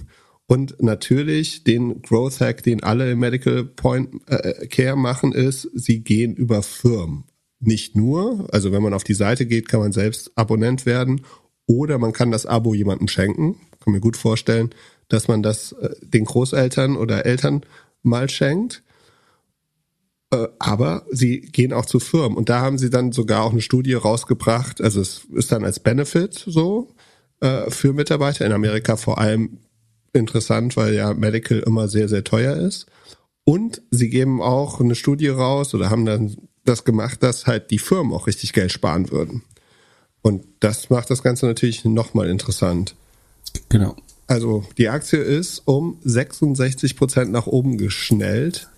[0.48, 6.02] Und natürlich den Growth Hack, den alle im Medical Point äh, Care machen, ist, sie
[6.02, 7.26] gehen über Firmen.
[7.60, 11.22] Nicht nur, also wenn man auf die Seite geht, kann man selbst Abonnent werden
[11.66, 14.72] oder man kann das Abo jemandem schenken kann mir gut vorstellen,
[15.08, 17.62] dass man das äh, den Großeltern oder Eltern
[18.04, 18.84] mal schenkt.
[20.32, 23.62] Äh, aber sie gehen auch zu Firmen und da haben sie dann sogar auch eine
[23.62, 24.82] Studie rausgebracht.
[24.82, 26.90] Also es ist dann als Benefit so
[27.40, 29.60] äh, für Mitarbeiter in Amerika vor allem
[30.14, 32.88] interessant, weil ja Medical immer sehr, sehr teuer ist.
[33.44, 37.78] Und sie geben auch eine Studie raus oder haben dann das gemacht, dass halt die
[37.78, 39.44] Firmen auch richtig Geld sparen würden.
[40.24, 42.96] Und das macht das Ganze natürlich nochmal interessant.
[43.70, 43.96] Genau.
[44.28, 48.70] Also die Aktie ist um 66 Prozent nach oben geschnellt.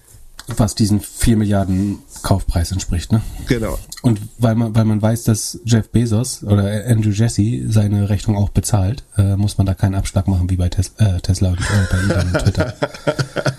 [0.55, 3.21] Was diesen 4 Milliarden Kaufpreis entspricht, ne?
[3.47, 3.77] Genau.
[4.01, 8.49] Und weil man, weil man weiß, dass Jeff Bezos oder Andrew Jesse seine Rechnung auch
[8.49, 11.63] bezahlt, äh, muss man da keinen Abschlag machen wie bei Tes äh, Tesla und äh,
[11.91, 12.73] bei eBay und Twitter.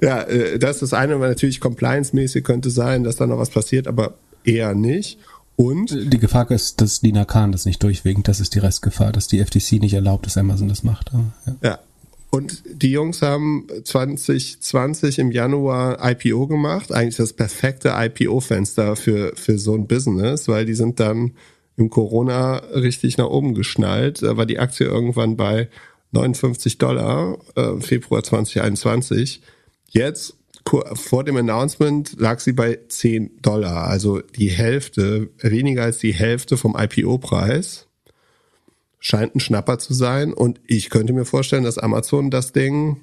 [0.00, 3.50] Ja, äh, das ist das eine, weil natürlich compliance-mäßig könnte sein, dass da noch was
[3.50, 4.14] passiert, aber
[4.44, 5.18] eher nicht.
[5.60, 8.28] Und Die Gefahr ist, dass Dina Khan das nicht durchwinkt.
[8.28, 11.12] Das ist die Restgefahr, dass die FTC nicht erlaubt, dass Amazon das macht.
[11.12, 11.56] Aber, ja.
[11.62, 11.78] ja.
[12.30, 16.92] Und die Jungs haben 2020 im Januar IPO gemacht.
[16.92, 21.32] Eigentlich das perfekte IPO-Fenster für, für so ein Business, weil die sind dann
[21.76, 24.22] im Corona richtig nach oben geschnallt.
[24.22, 25.68] Da war die Aktie irgendwann bei
[26.12, 29.42] 59 Dollar, äh, Februar 2021.
[29.90, 30.36] Jetzt,
[30.92, 33.88] vor dem Announcement, lag sie bei 10 Dollar.
[33.88, 37.86] Also die Hälfte, weniger als die Hälfte vom IPO-Preis
[38.98, 43.00] scheint ein Schnapper zu sein und ich könnte mir vorstellen, dass Amazon das Ding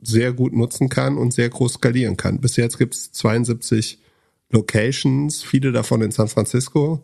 [0.00, 2.40] sehr gut nutzen kann und sehr groß skalieren kann.
[2.40, 4.00] Bis jetzt gibt es 72
[4.50, 7.02] Locations, viele davon in San Francisco.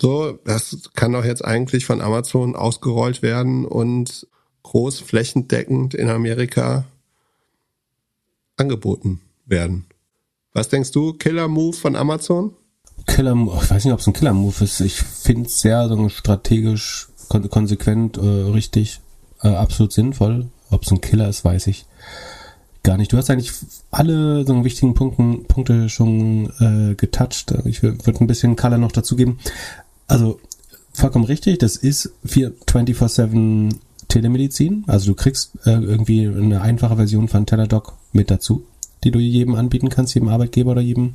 [0.00, 4.26] So, das kann doch jetzt eigentlich von Amazon ausgerollt werden und
[4.62, 6.86] groß flächendeckend in Amerika
[8.56, 9.86] angeboten werden.
[10.52, 12.54] Was denkst du, Killer Move von Amazon?
[13.06, 14.80] Killer, ich weiß nicht, ob es ein Killer-Move ist.
[14.80, 19.00] Ich finde es sehr so strategisch, kon konsequent, äh, richtig,
[19.42, 20.48] äh, absolut sinnvoll.
[20.70, 21.86] Ob es ein Killer ist, weiß ich
[22.82, 23.12] gar nicht.
[23.12, 23.52] Du hast eigentlich
[23.90, 27.52] alle so wichtigen Punkten, Punkte schon äh, getoucht.
[27.64, 29.38] Ich würde ein bisschen Color noch dazugeben.
[30.06, 30.40] Also
[30.92, 33.76] vollkommen richtig, das ist 24-7
[34.08, 34.84] Telemedizin.
[34.86, 38.64] Also du kriegst äh, irgendwie eine einfache Version von Teladoc mit dazu,
[39.04, 41.14] die du jedem anbieten kannst, jedem Arbeitgeber oder jedem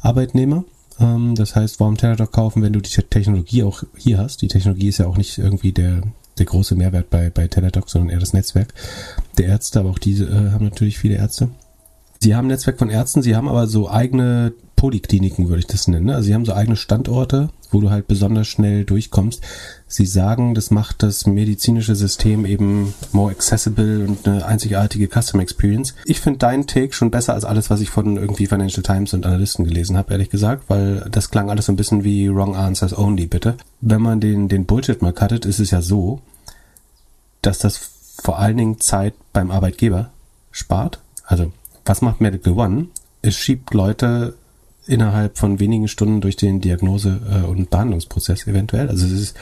[0.00, 0.64] Arbeitnehmer.
[0.98, 4.42] Ähm, das heißt, warum Teladoc kaufen, wenn du die Te- Technologie auch hier hast?
[4.42, 6.02] Die Technologie ist ja auch nicht irgendwie der,
[6.38, 8.72] der große Mehrwert bei, bei Teladoc, sondern eher das Netzwerk
[9.38, 11.48] der Ärzte, aber auch diese äh, haben natürlich viele Ärzte.
[12.20, 15.88] Sie haben ein Netzwerk von Ärzten, sie haben aber so eigene Polikliniken, würde ich das
[15.88, 16.06] nennen.
[16.06, 16.14] ne?
[16.14, 19.42] Also sie haben so eigene Standorte, wo du halt besonders schnell durchkommst.
[19.86, 25.94] Sie sagen, das macht das medizinische System eben more accessible und eine einzigartige Customer Experience.
[26.04, 29.26] Ich finde deinen Take schon besser als alles, was ich von irgendwie Financial Times und
[29.26, 32.96] Analysten gelesen habe, ehrlich gesagt, weil das klang alles so ein bisschen wie Wrong Answers
[32.96, 33.56] Only, bitte.
[33.80, 36.20] Wenn man den, den Bullshit mal cuttet, ist es ja so,
[37.42, 37.80] dass das
[38.22, 40.10] vor allen Dingen Zeit beim Arbeitgeber
[40.50, 41.00] spart.
[41.24, 41.52] Also,
[41.84, 42.88] was macht Medical One?
[43.22, 44.34] Es schiebt Leute
[44.86, 48.88] innerhalb von wenigen Stunden durch den Diagnose- äh, und Behandlungsprozess eventuell.
[48.88, 49.36] Also es ist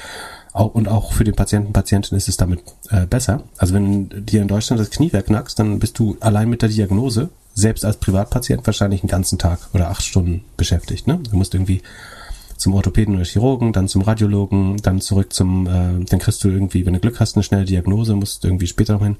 [0.52, 2.60] auch, und auch für den Patienten, Patientin ist es damit
[2.90, 3.42] äh, besser.
[3.56, 7.28] Also wenn dir in Deutschland das Knie wegknackst, dann bist du allein mit der Diagnose,
[7.54, 11.06] selbst als Privatpatient, wahrscheinlich einen ganzen Tag oder acht Stunden beschäftigt.
[11.06, 11.20] Ne?
[11.30, 11.82] Du musst irgendwie
[12.56, 16.84] zum Orthopäden oder Chirurgen, dann zum Radiologen, dann zurück zum, äh, dann kriegst du irgendwie,
[16.86, 19.16] wenn du Glück hast, eine schnelle Diagnose, musst irgendwie später noch hin.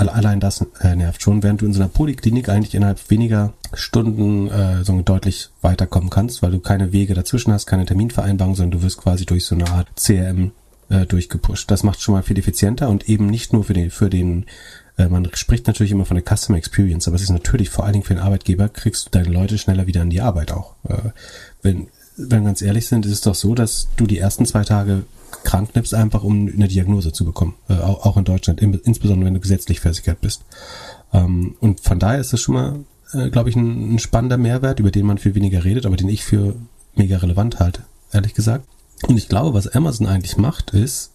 [0.00, 3.52] Alle- Allein das äh, nervt schon, während du in so einer Poliklinik eigentlich innerhalb weniger
[3.74, 8.78] Stunden äh, so deutlich weiterkommen kannst, weil du keine Wege dazwischen hast, keine Terminvereinbarung, sondern
[8.80, 10.52] du wirst quasi durch so eine Art CRM
[10.88, 11.70] äh, durchgepusht.
[11.70, 14.46] Das macht schon mal viel effizienter und eben nicht nur für den, für den
[14.96, 17.92] äh, man spricht natürlich immer von der Customer Experience, aber es ist natürlich vor allen
[17.94, 20.74] Dingen für den Arbeitgeber, kriegst du deine Leute schneller wieder an die Arbeit auch.
[20.88, 21.10] Äh,
[21.62, 25.04] wenn wir ganz ehrlich sind, ist es doch so, dass du die ersten zwei Tage
[25.44, 27.54] krank nimmst, einfach um eine Diagnose zu bekommen.
[27.68, 30.42] Äh, auch, auch in Deutschland, im, insbesondere wenn du gesetzlich versichert bist.
[31.12, 34.80] Ähm, und von daher ist das schon mal, äh, glaube ich, ein, ein spannender Mehrwert,
[34.80, 36.56] über den man viel weniger redet, aber den ich für
[36.94, 38.66] mega relevant halte, ehrlich gesagt.
[39.06, 41.12] Und ich glaube, was Amazon eigentlich macht, ist,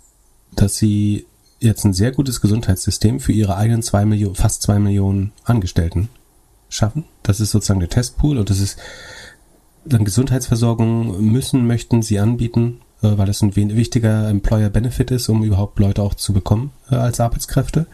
[0.55, 1.26] dass sie
[1.59, 6.09] jetzt ein sehr gutes Gesundheitssystem für ihre eigenen zwei Millionen, fast zwei Millionen Angestellten
[6.70, 7.05] schaffen.
[7.24, 8.78] Das ist sozusagen der Testpool und das ist
[9.86, 12.82] dann Gesundheitsversorgung müssen, möchten sie anbieten,
[13.18, 17.20] weil das ein wichtiger Employer Benefit ist, um überhaupt Leute auch zu bekommen äh, als
[17.20, 17.88] Arbeitskräfte.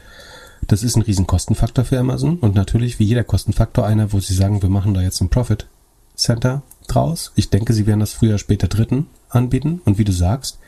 [0.68, 4.34] Das ist ein riesen Kostenfaktor für Amazon und natürlich wie jeder Kostenfaktor einer, wo sie
[4.34, 5.68] sagen, wir machen da jetzt ein Profit
[6.16, 7.32] Center draus.
[7.36, 10.60] Ich denke, sie werden das früher, später dritten anbieten und wie du sagst,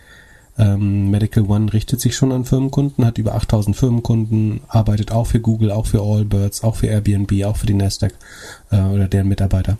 [0.58, 5.40] ähm, Medical One richtet sich schon an Firmenkunden, hat über 8000 Firmenkunden, arbeitet auch für
[5.40, 8.14] Google, auch für Allbirds, auch für Airbnb, auch für die Nasdaq
[8.72, 9.78] äh, oder deren Mitarbeiter.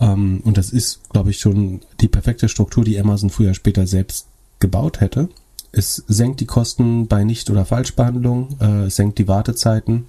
[0.00, 4.26] Ähm, und das ist, glaube ich, schon die perfekte Struktur, die Amazon früher später selbst
[4.58, 5.28] gebaut hätte.
[5.72, 10.06] Es senkt die Kosten bei Nicht- oder Falschbehandlung, äh, es senkt die Wartezeiten.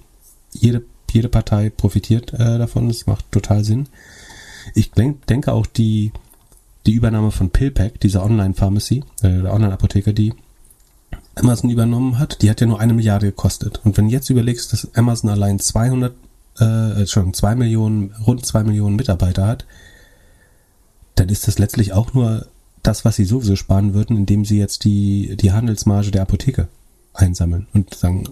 [0.52, 2.88] Jede, jede Partei profitiert äh, davon.
[2.88, 3.88] Das macht total Sinn.
[4.74, 6.12] Ich denk, denke auch die,
[6.86, 10.34] die Übernahme von PillPack, dieser Online-Pharmacy, äh, der Online-Apotheker, die
[11.34, 13.80] Amazon übernommen hat, die hat ja nur eine Milliarde gekostet.
[13.84, 16.14] Und wenn du jetzt überlegst, dass Amazon allein 200,
[16.58, 19.66] äh, schon zwei Millionen, rund zwei Millionen Mitarbeiter hat,
[21.14, 22.46] dann ist das letztlich auch nur
[22.82, 26.68] das, was sie sowieso sparen würden, indem sie jetzt die, die Handelsmarge der Apotheke
[27.14, 28.24] einsammeln und sagen,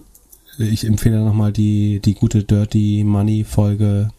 [0.57, 4.09] ich empfehle nochmal die, die gute Dirty Money Folge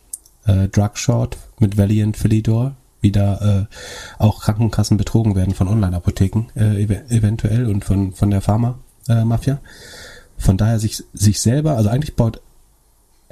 [0.47, 6.47] äh, Drug Short mit Valiant Philidor, wie da äh, auch Krankenkassen betrogen werden von Online-Apotheken
[6.57, 9.55] äh, ev eventuell und von, von der Pharma-Mafia.
[9.55, 9.59] Äh,
[10.39, 12.41] von daher sich, sich selber, also eigentlich baut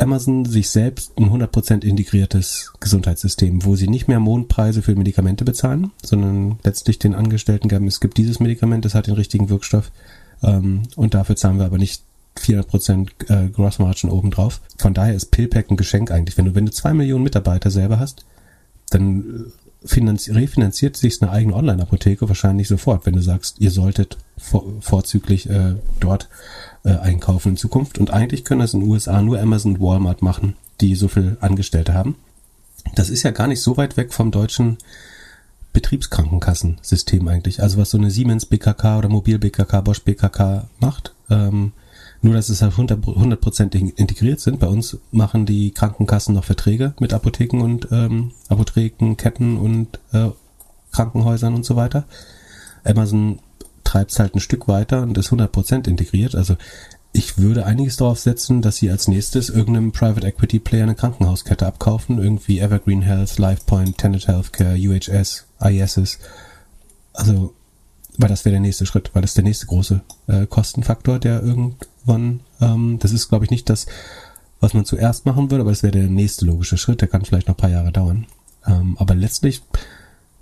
[0.00, 5.90] Amazon sich selbst ein 100% integriertes Gesundheitssystem, wo sie nicht mehr Mondpreise für Medikamente bezahlen,
[6.02, 9.90] sondern letztlich den Angestellten geben, es gibt dieses Medikament, das hat den richtigen Wirkstoff
[10.42, 12.02] ähm, und dafür zahlen wir aber nicht
[12.38, 14.60] 400% äh, Grossmargin obendrauf.
[14.78, 16.38] Von daher ist PillPack ein Geschenk eigentlich.
[16.38, 18.24] Wenn du, wenn du zwei Millionen Mitarbeiter selber hast,
[18.90, 19.52] dann
[19.84, 25.48] finanzi refinanziert sich eine eigene Online-Apotheke wahrscheinlich sofort, wenn du sagst, ihr solltet vor vorzüglich
[25.48, 26.28] äh, dort
[26.84, 27.98] äh, einkaufen in Zukunft.
[27.98, 31.36] Und eigentlich können das in den USA nur Amazon und Walmart machen, die so viel
[31.40, 32.16] Angestellte haben.
[32.94, 34.78] Das ist ja gar nicht so weit weg vom deutschen
[35.72, 37.62] Betriebskrankenkassensystem eigentlich.
[37.62, 41.14] Also was so eine Siemens BKK oder Mobil BKK, Bosch BKK macht.
[41.28, 41.72] Ähm,
[42.22, 44.60] nur, dass es halt 100%, integriert sind.
[44.60, 50.28] Bei uns machen die Krankenkassen noch Verträge mit Apotheken und ähm, Apothekenketten und äh,
[50.92, 52.04] Krankenhäusern und so weiter.
[52.84, 53.38] Amazon
[53.90, 56.36] treibt es halt ein Stück weiter und ist 100% integriert.
[56.36, 56.56] Also
[57.12, 61.66] ich würde einiges darauf setzen, dass sie als nächstes irgendeinem Private Equity Player eine Krankenhauskette
[61.66, 62.18] abkaufen.
[62.18, 66.18] Irgendwie Evergreen Health, LifePoint, Tenet Healthcare, UHS, ISS.
[67.12, 67.52] Also
[68.16, 72.40] weil das wäre der nächste Schritt, weil das der nächste große äh, Kostenfaktor, der irgendwann,
[72.60, 73.86] ähm, das ist glaube ich nicht das,
[74.60, 77.48] was man zuerst machen würde, aber das wäre der nächste logische Schritt, der kann vielleicht
[77.48, 78.26] noch ein paar Jahre dauern.
[78.66, 79.62] Ähm, aber letztlich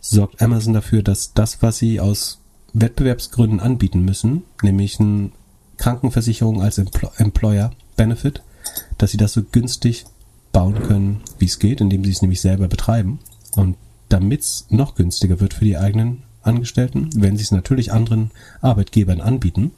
[0.00, 2.40] sorgt Amazon dafür, dass das, was sie aus
[2.72, 5.30] Wettbewerbsgründen anbieten müssen, nämlich eine
[5.76, 8.42] Krankenversicherung als Empl Employer Benefit,
[8.98, 10.04] dass sie das so günstig
[10.52, 13.18] bauen können, wie es geht, indem sie es nämlich selber betreiben.
[13.56, 13.76] Und
[14.08, 19.20] damit es noch günstiger wird für die eigenen Angestellten, werden sie es natürlich anderen Arbeitgebern
[19.20, 19.72] anbieten.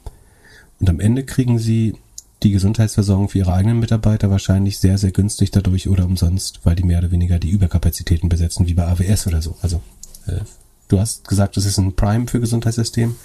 [0.79, 1.95] Und am Ende kriegen sie
[2.43, 6.83] die Gesundheitsversorgung für ihre eigenen Mitarbeiter wahrscheinlich sehr, sehr günstig dadurch oder umsonst, weil die
[6.83, 9.55] mehr oder weniger die Überkapazitäten besetzen, wie bei AWS oder so.
[9.61, 9.81] Also,
[10.25, 10.39] äh,
[10.91, 13.15] du hast gesagt, es ist ein Prime für Gesundheitssystem.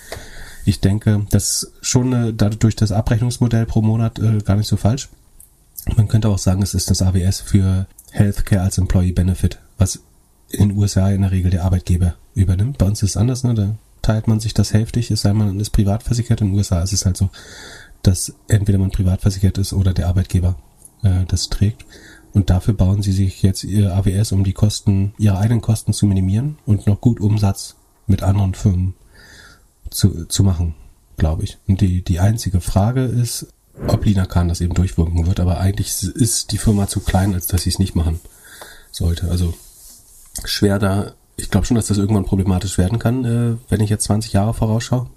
[0.64, 4.76] Ich denke, das ist schon äh, dadurch das Abrechnungsmodell pro Monat äh, gar nicht so
[4.76, 5.08] falsch.
[5.96, 10.00] Man könnte auch sagen, es ist das AWS für Healthcare als Employee Benefit, was
[10.48, 12.78] in den USA in der Regel der Arbeitgeber übernimmt.
[12.78, 13.54] Bei uns ist es anders, ne?
[13.54, 16.40] Da teilt man sich das hälftig, es sei man ist privat versichert.
[16.40, 17.30] In den USA ist es halt so,
[18.02, 20.56] dass entweder man privat versichert ist oder der Arbeitgeber
[21.02, 21.84] äh, das trägt.
[22.36, 26.04] Und dafür bauen sie sich jetzt ihr AWS, um die Kosten, ihre eigenen Kosten zu
[26.04, 27.76] minimieren und noch gut Umsatz
[28.06, 28.92] mit anderen Firmen
[29.88, 30.74] zu, zu machen,
[31.16, 31.56] glaube ich.
[31.66, 33.46] Und die, die einzige Frage ist,
[33.88, 37.46] ob Lina Khan das eben durchwirken wird, aber eigentlich ist die Firma zu klein, als
[37.46, 38.20] dass sie es nicht machen
[38.92, 39.30] sollte.
[39.30, 39.54] Also
[40.44, 41.14] schwer da.
[41.36, 44.52] Ich glaube schon, dass das irgendwann problematisch werden kann, äh, wenn ich jetzt 20 Jahre
[44.52, 45.08] vorausschaue.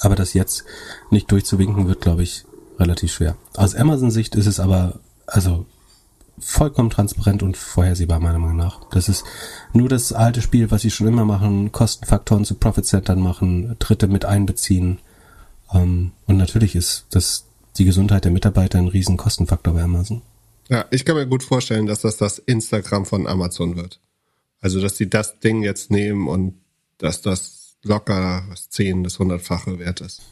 [0.00, 0.64] Aber das jetzt
[1.08, 2.44] nicht durchzuwinken wird, glaube ich,
[2.78, 3.38] relativ schwer.
[3.54, 5.64] Aus Amazon-Sicht ist es aber, also
[6.38, 8.80] vollkommen transparent und vorhersehbar, meiner Meinung nach.
[8.90, 9.24] Das ist
[9.72, 14.24] nur das alte Spiel, was sie schon immer machen, Kostenfaktoren zu Profit-Centern machen, Dritte mit
[14.24, 14.98] einbeziehen.
[15.72, 17.44] Ähm, und natürlich ist das
[17.78, 20.22] die Gesundheit der Mitarbeiter ein riesen Kostenfaktor bei Amazon.
[20.68, 24.00] Ja, ich kann mir gut vorstellen, dass das das Instagram von Amazon wird.
[24.60, 26.54] Also, dass sie das Ding jetzt nehmen und
[26.98, 30.22] dass das locker das 10 bis 100-fache wert ist.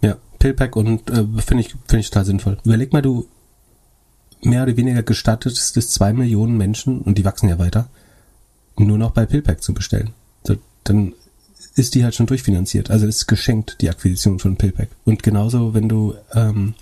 [0.00, 2.58] Ja, Pillpack und äh, finde ich, finde ich total sinnvoll.
[2.64, 3.26] Überleg mal, du
[4.42, 7.88] mehr oder weniger gestattetest es zwei Millionen Menschen, und die wachsen ja weiter,
[8.76, 10.10] nur noch bei Pillpack zu bestellen.
[10.44, 11.12] So, dann
[11.74, 12.90] ist die halt schon durchfinanziert.
[12.90, 14.88] Also ist geschenkt, die Akquisition von Pillpack.
[15.04, 16.74] Und genauso, wenn du ähm,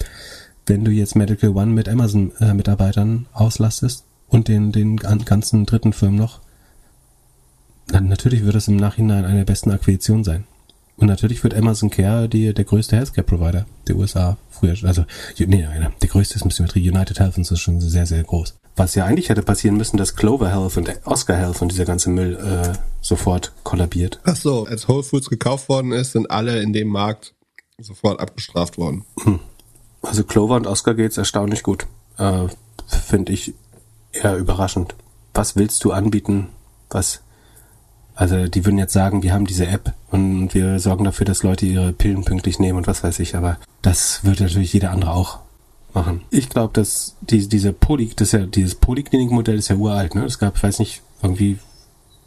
[0.69, 6.19] wenn du jetzt Medical One mit Amazon-Mitarbeitern äh, auslastest und den, den ganzen dritten Firmen
[6.19, 6.41] noch,
[7.87, 10.45] dann natürlich wird es im Nachhinein eine der besten Akquisitionen sein.
[10.99, 15.05] Und natürlich wird Amazon Care die, der größte Healthcare-Provider der USA früher, also,
[15.39, 15.67] nee,
[16.03, 16.97] der größte ist ein bisschen übertrieben.
[16.97, 18.55] United Health ist schon sehr, sehr groß.
[18.75, 22.11] Was ja eigentlich hätte passieren müssen, dass Clover Health und Oscar Health und dieser ganze
[22.11, 24.21] Müll äh, sofort kollabiert.
[24.25, 27.35] Ach so, als Whole Foods gekauft worden ist, sind alle in dem Markt
[27.81, 29.05] sofort abgestraft worden.
[29.23, 29.39] Hm.
[30.03, 31.87] Also Clover und Oscar geht's erstaunlich gut.
[32.19, 32.47] Äh,
[32.87, 33.55] Finde ich
[34.13, 34.95] eher überraschend.
[35.35, 36.49] Was willst du anbieten?
[36.91, 37.21] Was?
[38.19, 41.67] Also die würden jetzt sagen, wir haben diese App und wir sorgen dafür, dass Leute
[41.67, 43.37] ihre Pillen pünktlich nehmen und was weiß ich.
[43.37, 45.39] Aber das würde natürlich jeder andere auch
[45.95, 46.23] machen.
[46.31, 50.25] Ich glaube, dass die, diese Poly, das ja, dieses Poliklinikmodell ist ja uralt, ne?
[50.25, 51.61] Es gab, ich weiß nicht, irgendwie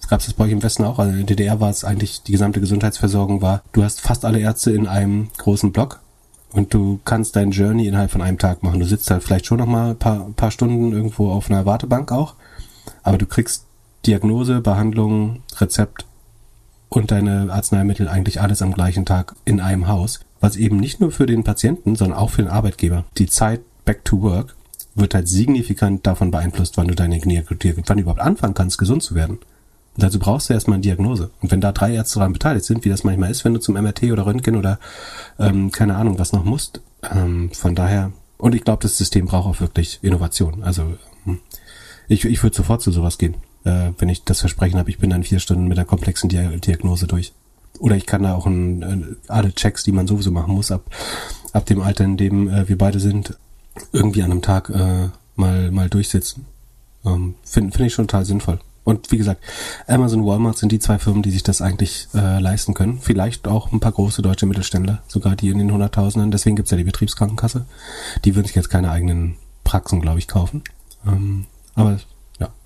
[0.08, 0.98] gab es das bei euch im Westen auch.
[0.98, 4.39] Also in der DDR war es eigentlich, die gesamte Gesundheitsversorgung war, du hast fast alle
[4.39, 6.00] Ärzte in einem großen Block
[6.54, 8.80] und du kannst dein Journey innerhalb von einem Tag machen.
[8.80, 12.14] Du sitzt halt vielleicht schon noch mal ein paar, paar Stunden irgendwo auf einer Wartebank
[12.14, 12.36] auch,
[13.04, 13.66] aber du kriegst
[14.06, 16.06] Diagnose, Behandlung, Rezept
[16.89, 21.12] und deine Arzneimittel eigentlich alles am gleichen Tag in einem Haus, was eben nicht nur
[21.12, 23.06] für den Patienten, sondern auch für den Arbeitgeber.
[23.18, 24.56] Die Zeit back to work
[24.95, 29.04] wird halt signifikant davon beeinflusst, wann du deine Knie, wann du überhaupt anfangen kannst, gesund
[29.04, 29.39] zu werden.
[29.95, 31.32] Und dazu brauchst du erstmal eine Diagnose.
[31.41, 33.76] Und wenn da drei Ärzte daran beteiligt sind, wie das manchmal ist, wenn du zum
[33.76, 34.80] MRT oder Röntgen oder
[35.38, 39.47] ähm, keine Ahnung was noch musst, ähm, von daher, und ich glaube, das System braucht
[39.47, 40.64] auch wirklich Innovation.
[40.64, 41.39] Also hm,
[42.08, 45.09] ich, ich würde sofort zu sowas gehen, äh, wenn ich das Versprechen habe, ich bin
[45.09, 47.34] dann vier Stunden mit einer komplexen Dia Diagnose durch.
[47.80, 50.84] Oder ich kann da auch ein, äh, alle Checks, die man sowieso machen muss, ab,
[51.53, 53.38] ab dem Alter, in dem äh, wir beide sind,
[53.91, 56.45] irgendwie an einem Tag äh, mal, mal durchsetzen.
[57.05, 58.59] Ähm, Finde find ich schon total sinnvoll.
[58.84, 59.43] Und wie gesagt,
[59.88, 62.99] Amazon, Walmart sind die zwei Firmen, die sich das eigentlich äh, leisten können.
[62.99, 66.32] Vielleicht auch ein paar große deutsche Mittelständler, sogar die in den Hunderttausenden.
[66.32, 67.66] Deswegen gibt's ja die Betriebskrankenkasse.
[68.26, 70.64] Die würden sich jetzt keine eigenen Praxen, glaube ich, kaufen.
[71.05, 71.45] Ähm,
[71.76, 71.99] aber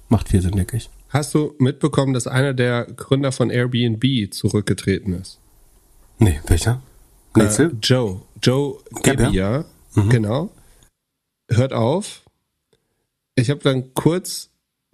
[0.10, 0.90] macht viel Sinn, denke ich.
[1.10, 5.40] Hast du mitbekommen, dass einer der Gründer von Airbnb zurückgetreten ist?
[6.20, 6.82] Nee, welcher?
[7.36, 8.22] Äh, Joe.
[8.42, 10.10] Joe Gebbia, mhm.
[10.10, 10.52] genau.
[11.50, 12.24] Hört auf.
[13.36, 14.50] Ich habe dann kurz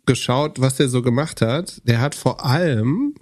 [0.05, 1.81] geschaut, was der so gemacht hat.
[1.85, 3.15] Der hat vor allem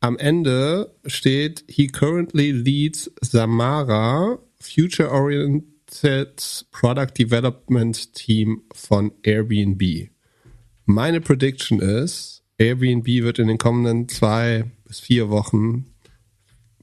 [0.00, 10.10] am Ende steht, he currently leads Samara, future-oriented product development team von Airbnb.
[10.86, 15.86] Meine Prediction ist, Airbnb wird in den kommenden zwei bis vier Wochen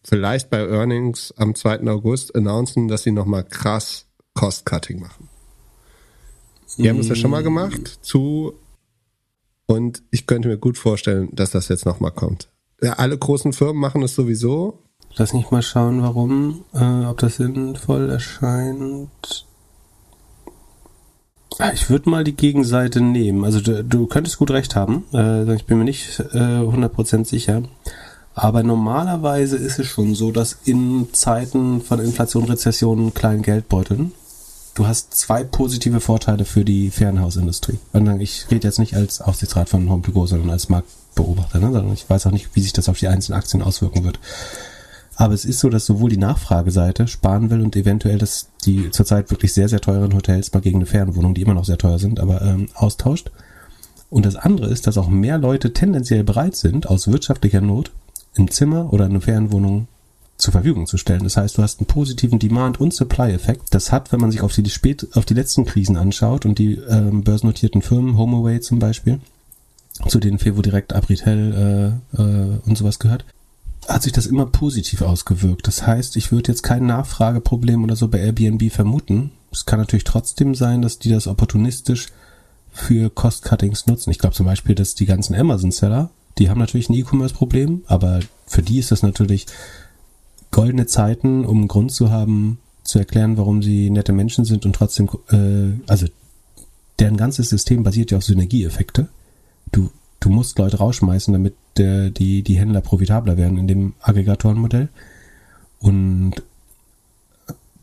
[0.03, 1.87] vielleicht bei Earnings am 2.
[1.87, 5.29] August announcen, dass sie nochmal krass Cost-Cutting machen.
[6.77, 8.53] Die haben es ja schon mal gemacht zu
[9.65, 12.49] und ich könnte mir gut vorstellen, dass das jetzt nochmal kommt.
[12.81, 14.79] Ja, alle großen Firmen machen es sowieso.
[15.15, 19.45] Lass mich mal schauen, warum, äh, ob das sinnvoll erscheint.
[21.73, 23.43] Ich würde mal die Gegenseite nehmen.
[23.43, 25.05] Also du, du könntest gut recht haben.
[25.13, 27.63] Äh, ich bin mir nicht äh, 100% sicher.
[28.33, 34.13] Aber normalerweise ist es schon so, dass in Zeiten von Inflation, Rezession, kleinen Geldbeuteln
[34.75, 37.79] du hast zwei positive Vorteile für die Ferienhausindustrie.
[37.93, 41.71] Und ich rede jetzt nicht als Aufsichtsrat von Home to Go, sondern als Marktbeobachter, ne?
[41.71, 44.19] sondern ich weiß auch nicht, wie sich das auf die einzelnen Aktien auswirken wird.
[45.15, 49.29] Aber es ist so, dass sowohl die Nachfrageseite sparen will und eventuell dass die zurzeit
[49.29, 52.19] wirklich sehr, sehr teuren Hotels mal gegen eine Ferienwohnung, die immer noch sehr teuer sind,
[52.19, 53.31] aber ähm, austauscht.
[54.09, 57.91] Und das andere ist, dass auch mehr Leute tendenziell bereit sind, aus wirtschaftlicher Not
[58.37, 59.87] ein Zimmer oder eine Ferienwohnung
[60.37, 61.23] zur Verfügung zu stellen.
[61.23, 63.65] Das heißt, du hast einen positiven Demand- und Supply-Effekt.
[63.71, 66.75] Das hat, wenn man sich auf die, spät, auf die letzten Krisen anschaut und die
[66.89, 69.19] ähm, börsennotierten Firmen, HomeAway zum Beispiel,
[70.07, 73.23] zu denen Fevo direkt, Abritel äh, äh, und sowas gehört,
[73.87, 75.67] hat sich das immer positiv ausgewirkt.
[75.67, 79.31] Das heißt, ich würde jetzt kein Nachfrageproblem oder so bei Airbnb vermuten.
[79.51, 82.07] Es kann natürlich trotzdem sein, dass die das opportunistisch
[82.71, 84.11] für Cost-Cuttings nutzen.
[84.11, 88.61] Ich glaube zum Beispiel, dass die ganzen Amazon-Seller, die haben natürlich ein E-Commerce-Problem, aber für
[88.61, 89.47] die ist das natürlich
[90.51, 94.73] goldene Zeiten, um einen Grund zu haben, zu erklären, warum sie nette Menschen sind und
[94.73, 96.07] trotzdem, äh, also
[96.99, 99.07] deren ganzes System basiert ja auf Synergieeffekte.
[99.71, 99.91] Du,
[100.21, 104.87] du musst Leute rausschmeißen, damit der, die, die Händler profitabler werden in dem Aggregatorenmodell.
[105.79, 106.35] Und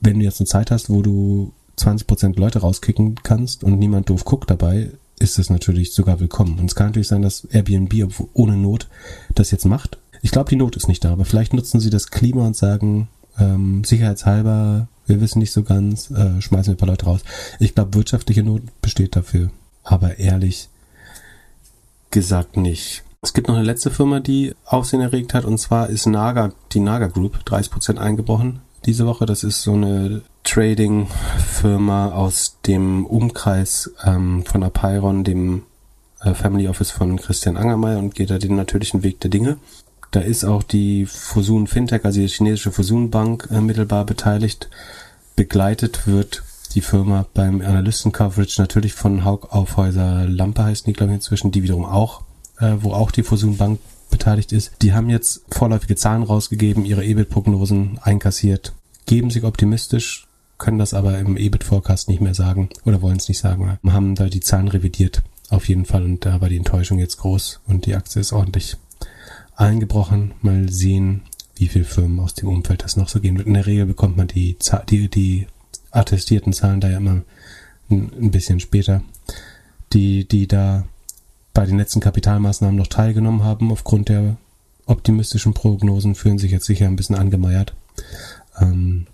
[0.01, 4.25] wenn du jetzt eine Zeit hast, wo du 20% Leute rauskicken kannst und niemand doof
[4.25, 6.59] guckt dabei, ist das natürlich sogar willkommen.
[6.59, 8.89] Und es kann natürlich sein, dass Airbnb ohne Not
[9.35, 12.11] das jetzt macht ich glaube, die Not ist nicht da, aber vielleicht nutzen sie das
[12.11, 13.09] Klima und sagen,
[13.39, 17.21] ähm, sicherheitshalber, wir wissen nicht so ganz, äh, schmeißen wir ein paar Leute raus.
[17.61, 19.51] Ich glaube, wirtschaftliche Not besteht dafür,
[19.85, 20.69] aber ehrlich
[22.11, 23.05] gesagt nicht.
[23.23, 26.81] Es gibt noch eine letzte Firma, die Aufsehen erregt hat, und zwar ist Naga, die
[26.81, 29.27] Naga Group, 30% eingebrochen diese Woche.
[29.27, 35.63] Das ist so eine Trading-Firma aus dem Umkreis ähm, von Apeiron, dem
[36.21, 39.59] äh, Family Office von Christian Angermeier und geht da den natürlichen Weg der Dinge.
[40.11, 44.71] Da ist auch die Fusun Fintech, also die chinesische Fusun Bank, äh, mittelbar beteiligt.
[45.37, 46.43] Begleitet wird
[46.79, 51.65] die Firma beim Analysten-Coverage natürlich von Haug Aufhäuser Lampe heißt die, glaube ich, inzwischen, die
[51.65, 52.23] wiederum auch,
[52.61, 54.71] äh, wo auch die Fusun Bank beteiligt ist.
[54.81, 58.75] Die haben jetzt vorläufige Zahlen rausgegeben, ihre EBIT-Prognosen einkassiert,
[59.07, 63.41] geben sich optimistisch, können das aber im EBIT-Forecast nicht mehr sagen oder wollen es nicht
[63.41, 65.23] sagen, haben da die Zahlen revidiert.
[65.51, 68.77] Auf jeden Fall und da war die Enttäuschung jetzt groß und die Aktie ist ordentlich
[69.57, 70.35] eingebrochen.
[70.43, 71.23] Mal sehen,
[71.57, 73.49] wie viele Firmen aus dem Umfeld das noch so gehen wird.
[73.49, 74.57] In der Regel bekommt man die,
[74.89, 75.49] die, die
[75.91, 77.23] attestierten Zahlen da ja immer
[77.91, 79.03] ein, bisschen später,
[79.93, 80.85] die, die da
[81.55, 84.37] bei den letzten Kapitalmaßnahmen noch teilgenommen haben, aufgrund der
[84.87, 87.75] optimistischen Prognosen, fühlen sich jetzt sicher ein bisschen angemeiert.
[88.61, 89.07] Ähm,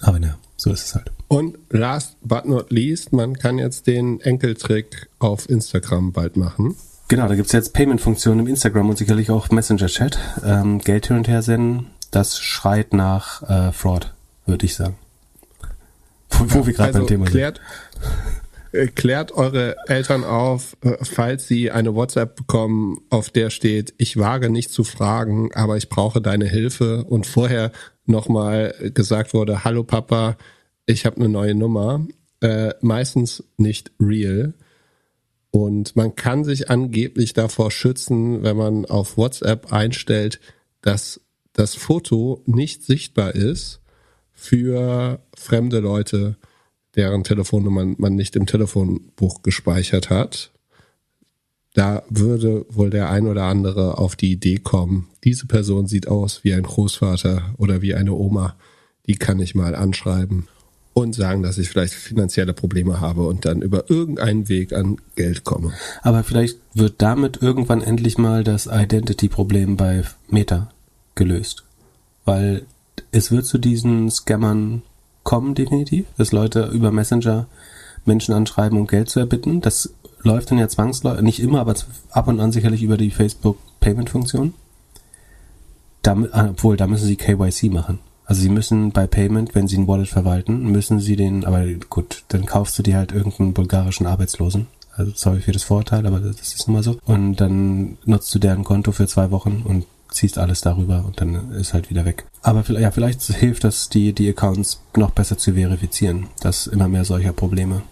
[0.00, 1.10] aber naja, so ist es halt.
[1.28, 6.76] Und last but not least, man kann jetzt den Enkeltrick auf Instagram bald machen.
[7.08, 10.18] Genau, da gibt's jetzt Payment-Funktionen im Instagram und sicherlich auch Messenger-Chat.
[10.44, 14.14] Ähm, Geld hin und her senden, das schreit nach äh, Fraud,
[14.46, 14.96] würde ich sagen.
[16.50, 17.60] Wo, wir gerade Also beim Thema klärt,
[18.72, 24.16] äh, klärt eure Eltern auf, äh, falls sie eine WhatsApp bekommen, auf der steht, ich
[24.16, 27.72] wage nicht zu fragen, aber ich brauche deine Hilfe und vorher
[28.06, 30.36] nochmal gesagt wurde, hallo Papa,
[30.86, 32.06] ich habe eine neue Nummer.
[32.40, 34.54] Äh, meistens nicht real.
[35.52, 40.40] Und man kann sich angeblich davor schützen, wenn man auf WhatsApp einstellt,
[40.80, 41.20] dass
[41.52, 43.81] das Foto nicht sichtbar ist
[44.42, 46.36] für fremde Leute,
[46.96, 50.50] deren Telefonnummern man nicht im Telefonbuch gespeichert hat.
[51.74, 56.42] Da würde wohl der ein oder andere auf die Idee kommen, diese Person sieht aus
[56.42, 58.56] wie ein Großvater oder wie eine Oma,
[59.06, 60.48] die kann ich mal anschreiben
[60.92, 65.44] und sagen, dass ich vielleicht finanzielle Probleme habe und dann über irgendeinen Weg an Geld
[65.44, 65.72] komme.
[66.02, 70.70] Aber vielleicht wird damit irgendwann endlich mal das Identity-Problem bei Meta
[71.14, 71.62] gelöst.
[72.24, 72.66] Weil
[73.12, 74.82] es wird zu diesen Scammern
[75.22, 77.46] kommen, definitiv, dass Leute über Messenger
[78.04, 79.60] Menschen anschreiben, um Geld zu erbitten.
[79.60, 81.74] Das läuft dann ja zwangsläufig, nicht immer, aber
[82.10, 84.54] ab und an sicherlich über die Facebook Payment-Funktion.
[86.02, 86.16] Da,
[86.50, 88.00] obwohl, da müssen sie KYC machen.
[88.24, 92.24] Also sie müssen bei Payment, wenn sie ein Wallet verwalten, müssen sie den, aber gut,
[92.28, 94.66] dann kaufst du dir halt irgendeinen bulgarischen Arbeitslosen.
[94.94, 96.98] Also sorry für das Vorteil, aber das ist nun mal so.
[97.04, 101.52] Und dann nutzt du deren Konto für zwei Wochen und ziehst alles darüber und dann
[101.52, 102.24] ist halt wieder weg.
[102.42, 106.88] Aber vielleicht, ja, vielleicht hilft das, die, die Accounts noch besser zu verifizieren, dass immer
[106.88, 107.82] mehr solcher Probleme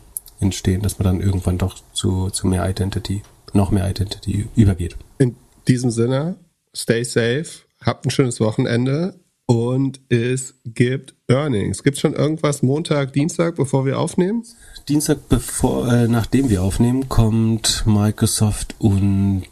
[0.41, 4.97] entstehen, dass man dann irgendwann doch zu, zu mehr Identity, noch mehr Identity übergeht.
[5.19, 5.37] In
[5.69, 6.37] diesem Sinne,
[6.75, 7.47] stay safe,
[7.83, 11.83] habt ein schönes Wochenende und es gibt Earnings.
[11.83, 14.45] Gibt schon irgendwas Montag, Dienstag, bevor wir aufnehmen?
[14.89, 19.43] Dienstag, bevor, äh, nachdem wir aufnehmen, kommt Microsoft und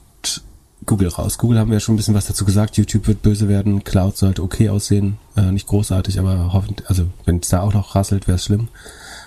[0.89, 1.39] Google raus.
[1.39, 2.77] Google haben wir ja schon ein bisschen was dazu gesagt.
[2.77, 3.85] YouTube wird böse werden.
[3.85, 5.19] Cloud sollte okay aussehen.
[5.37, 8.69] Äh, nicht großartig, aber hoffentlich, also wenn es da auch noch rasselt, wäre es schlimm.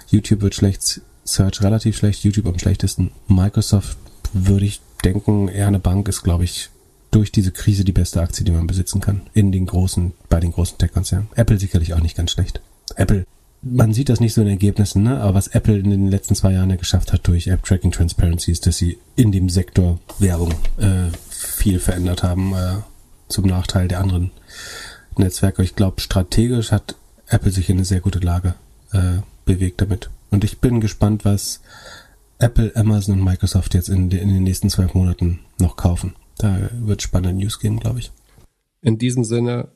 [0.09, 1.01] YouTube wird schlecht.
[1.23, 2.23] Search relativ schlecht.
[2.23, 3.11] YouTube am schlechtesten.
[3.27, 3.97] Microsoft
[4.33, 6.69] würde ich denken, eher eine Bank ist, glaube ich,
[7.11, 9.21] durch diese Krise die beste Aktie, die man besitzen kann.
[9.33, 11.27] In den großen, bei den großen Tech-Konzernen.
[11.35, 12.61] Apple sicherlich auch nicht ganz schlecht.
[12.95, 13.25] Apple
[13.61, 15.19] man sieht das nicht so in Ergebnissen, ne?
[15.19, 18.51] aber was Apple in den letzten zwei Jahren ja geschafft hat durch App Tracking Transparency
[18.51, 21.11] ist, dass sie in dem Sektor Werbung äh,
[21.41, 22.77] viel verändert haben äh,
[23.27, 24.31] zum Nachteil der anderen
[25.17, 25.63] Netzwerke.
[25.63, 26.95] Ich glaube, strategisch hat
[27.27, 28.55] Apple sich in eine sehr gute Lage
[28.91, 30.09] äh, bewegt damit.
[30.29, 31.61] Und ich bin gespannt, was
[32.39, 36.15] Apple, Amazon und Microsoft jetzt in, in den nächsten zwölf Monaten noch kaufen.
[36.37, 38.11] Da wird spannende News geben, glaube ich.
[38.81, 39.67] In diesem Sinne,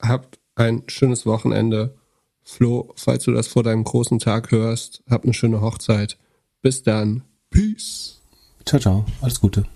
[0.00, 1.94] habt ein schönes Wochenende.
[2.42, 6.18] Flo, falls du das vor deinem großen Tag hörst, hab eine schöne Hochzeit.
[6.62, 7.22] Bis dann.
[7.50, 8.20] Peace.
[8.64, 9.04] Ciao, ciao.
[9.20, 9.66] Alles Gute.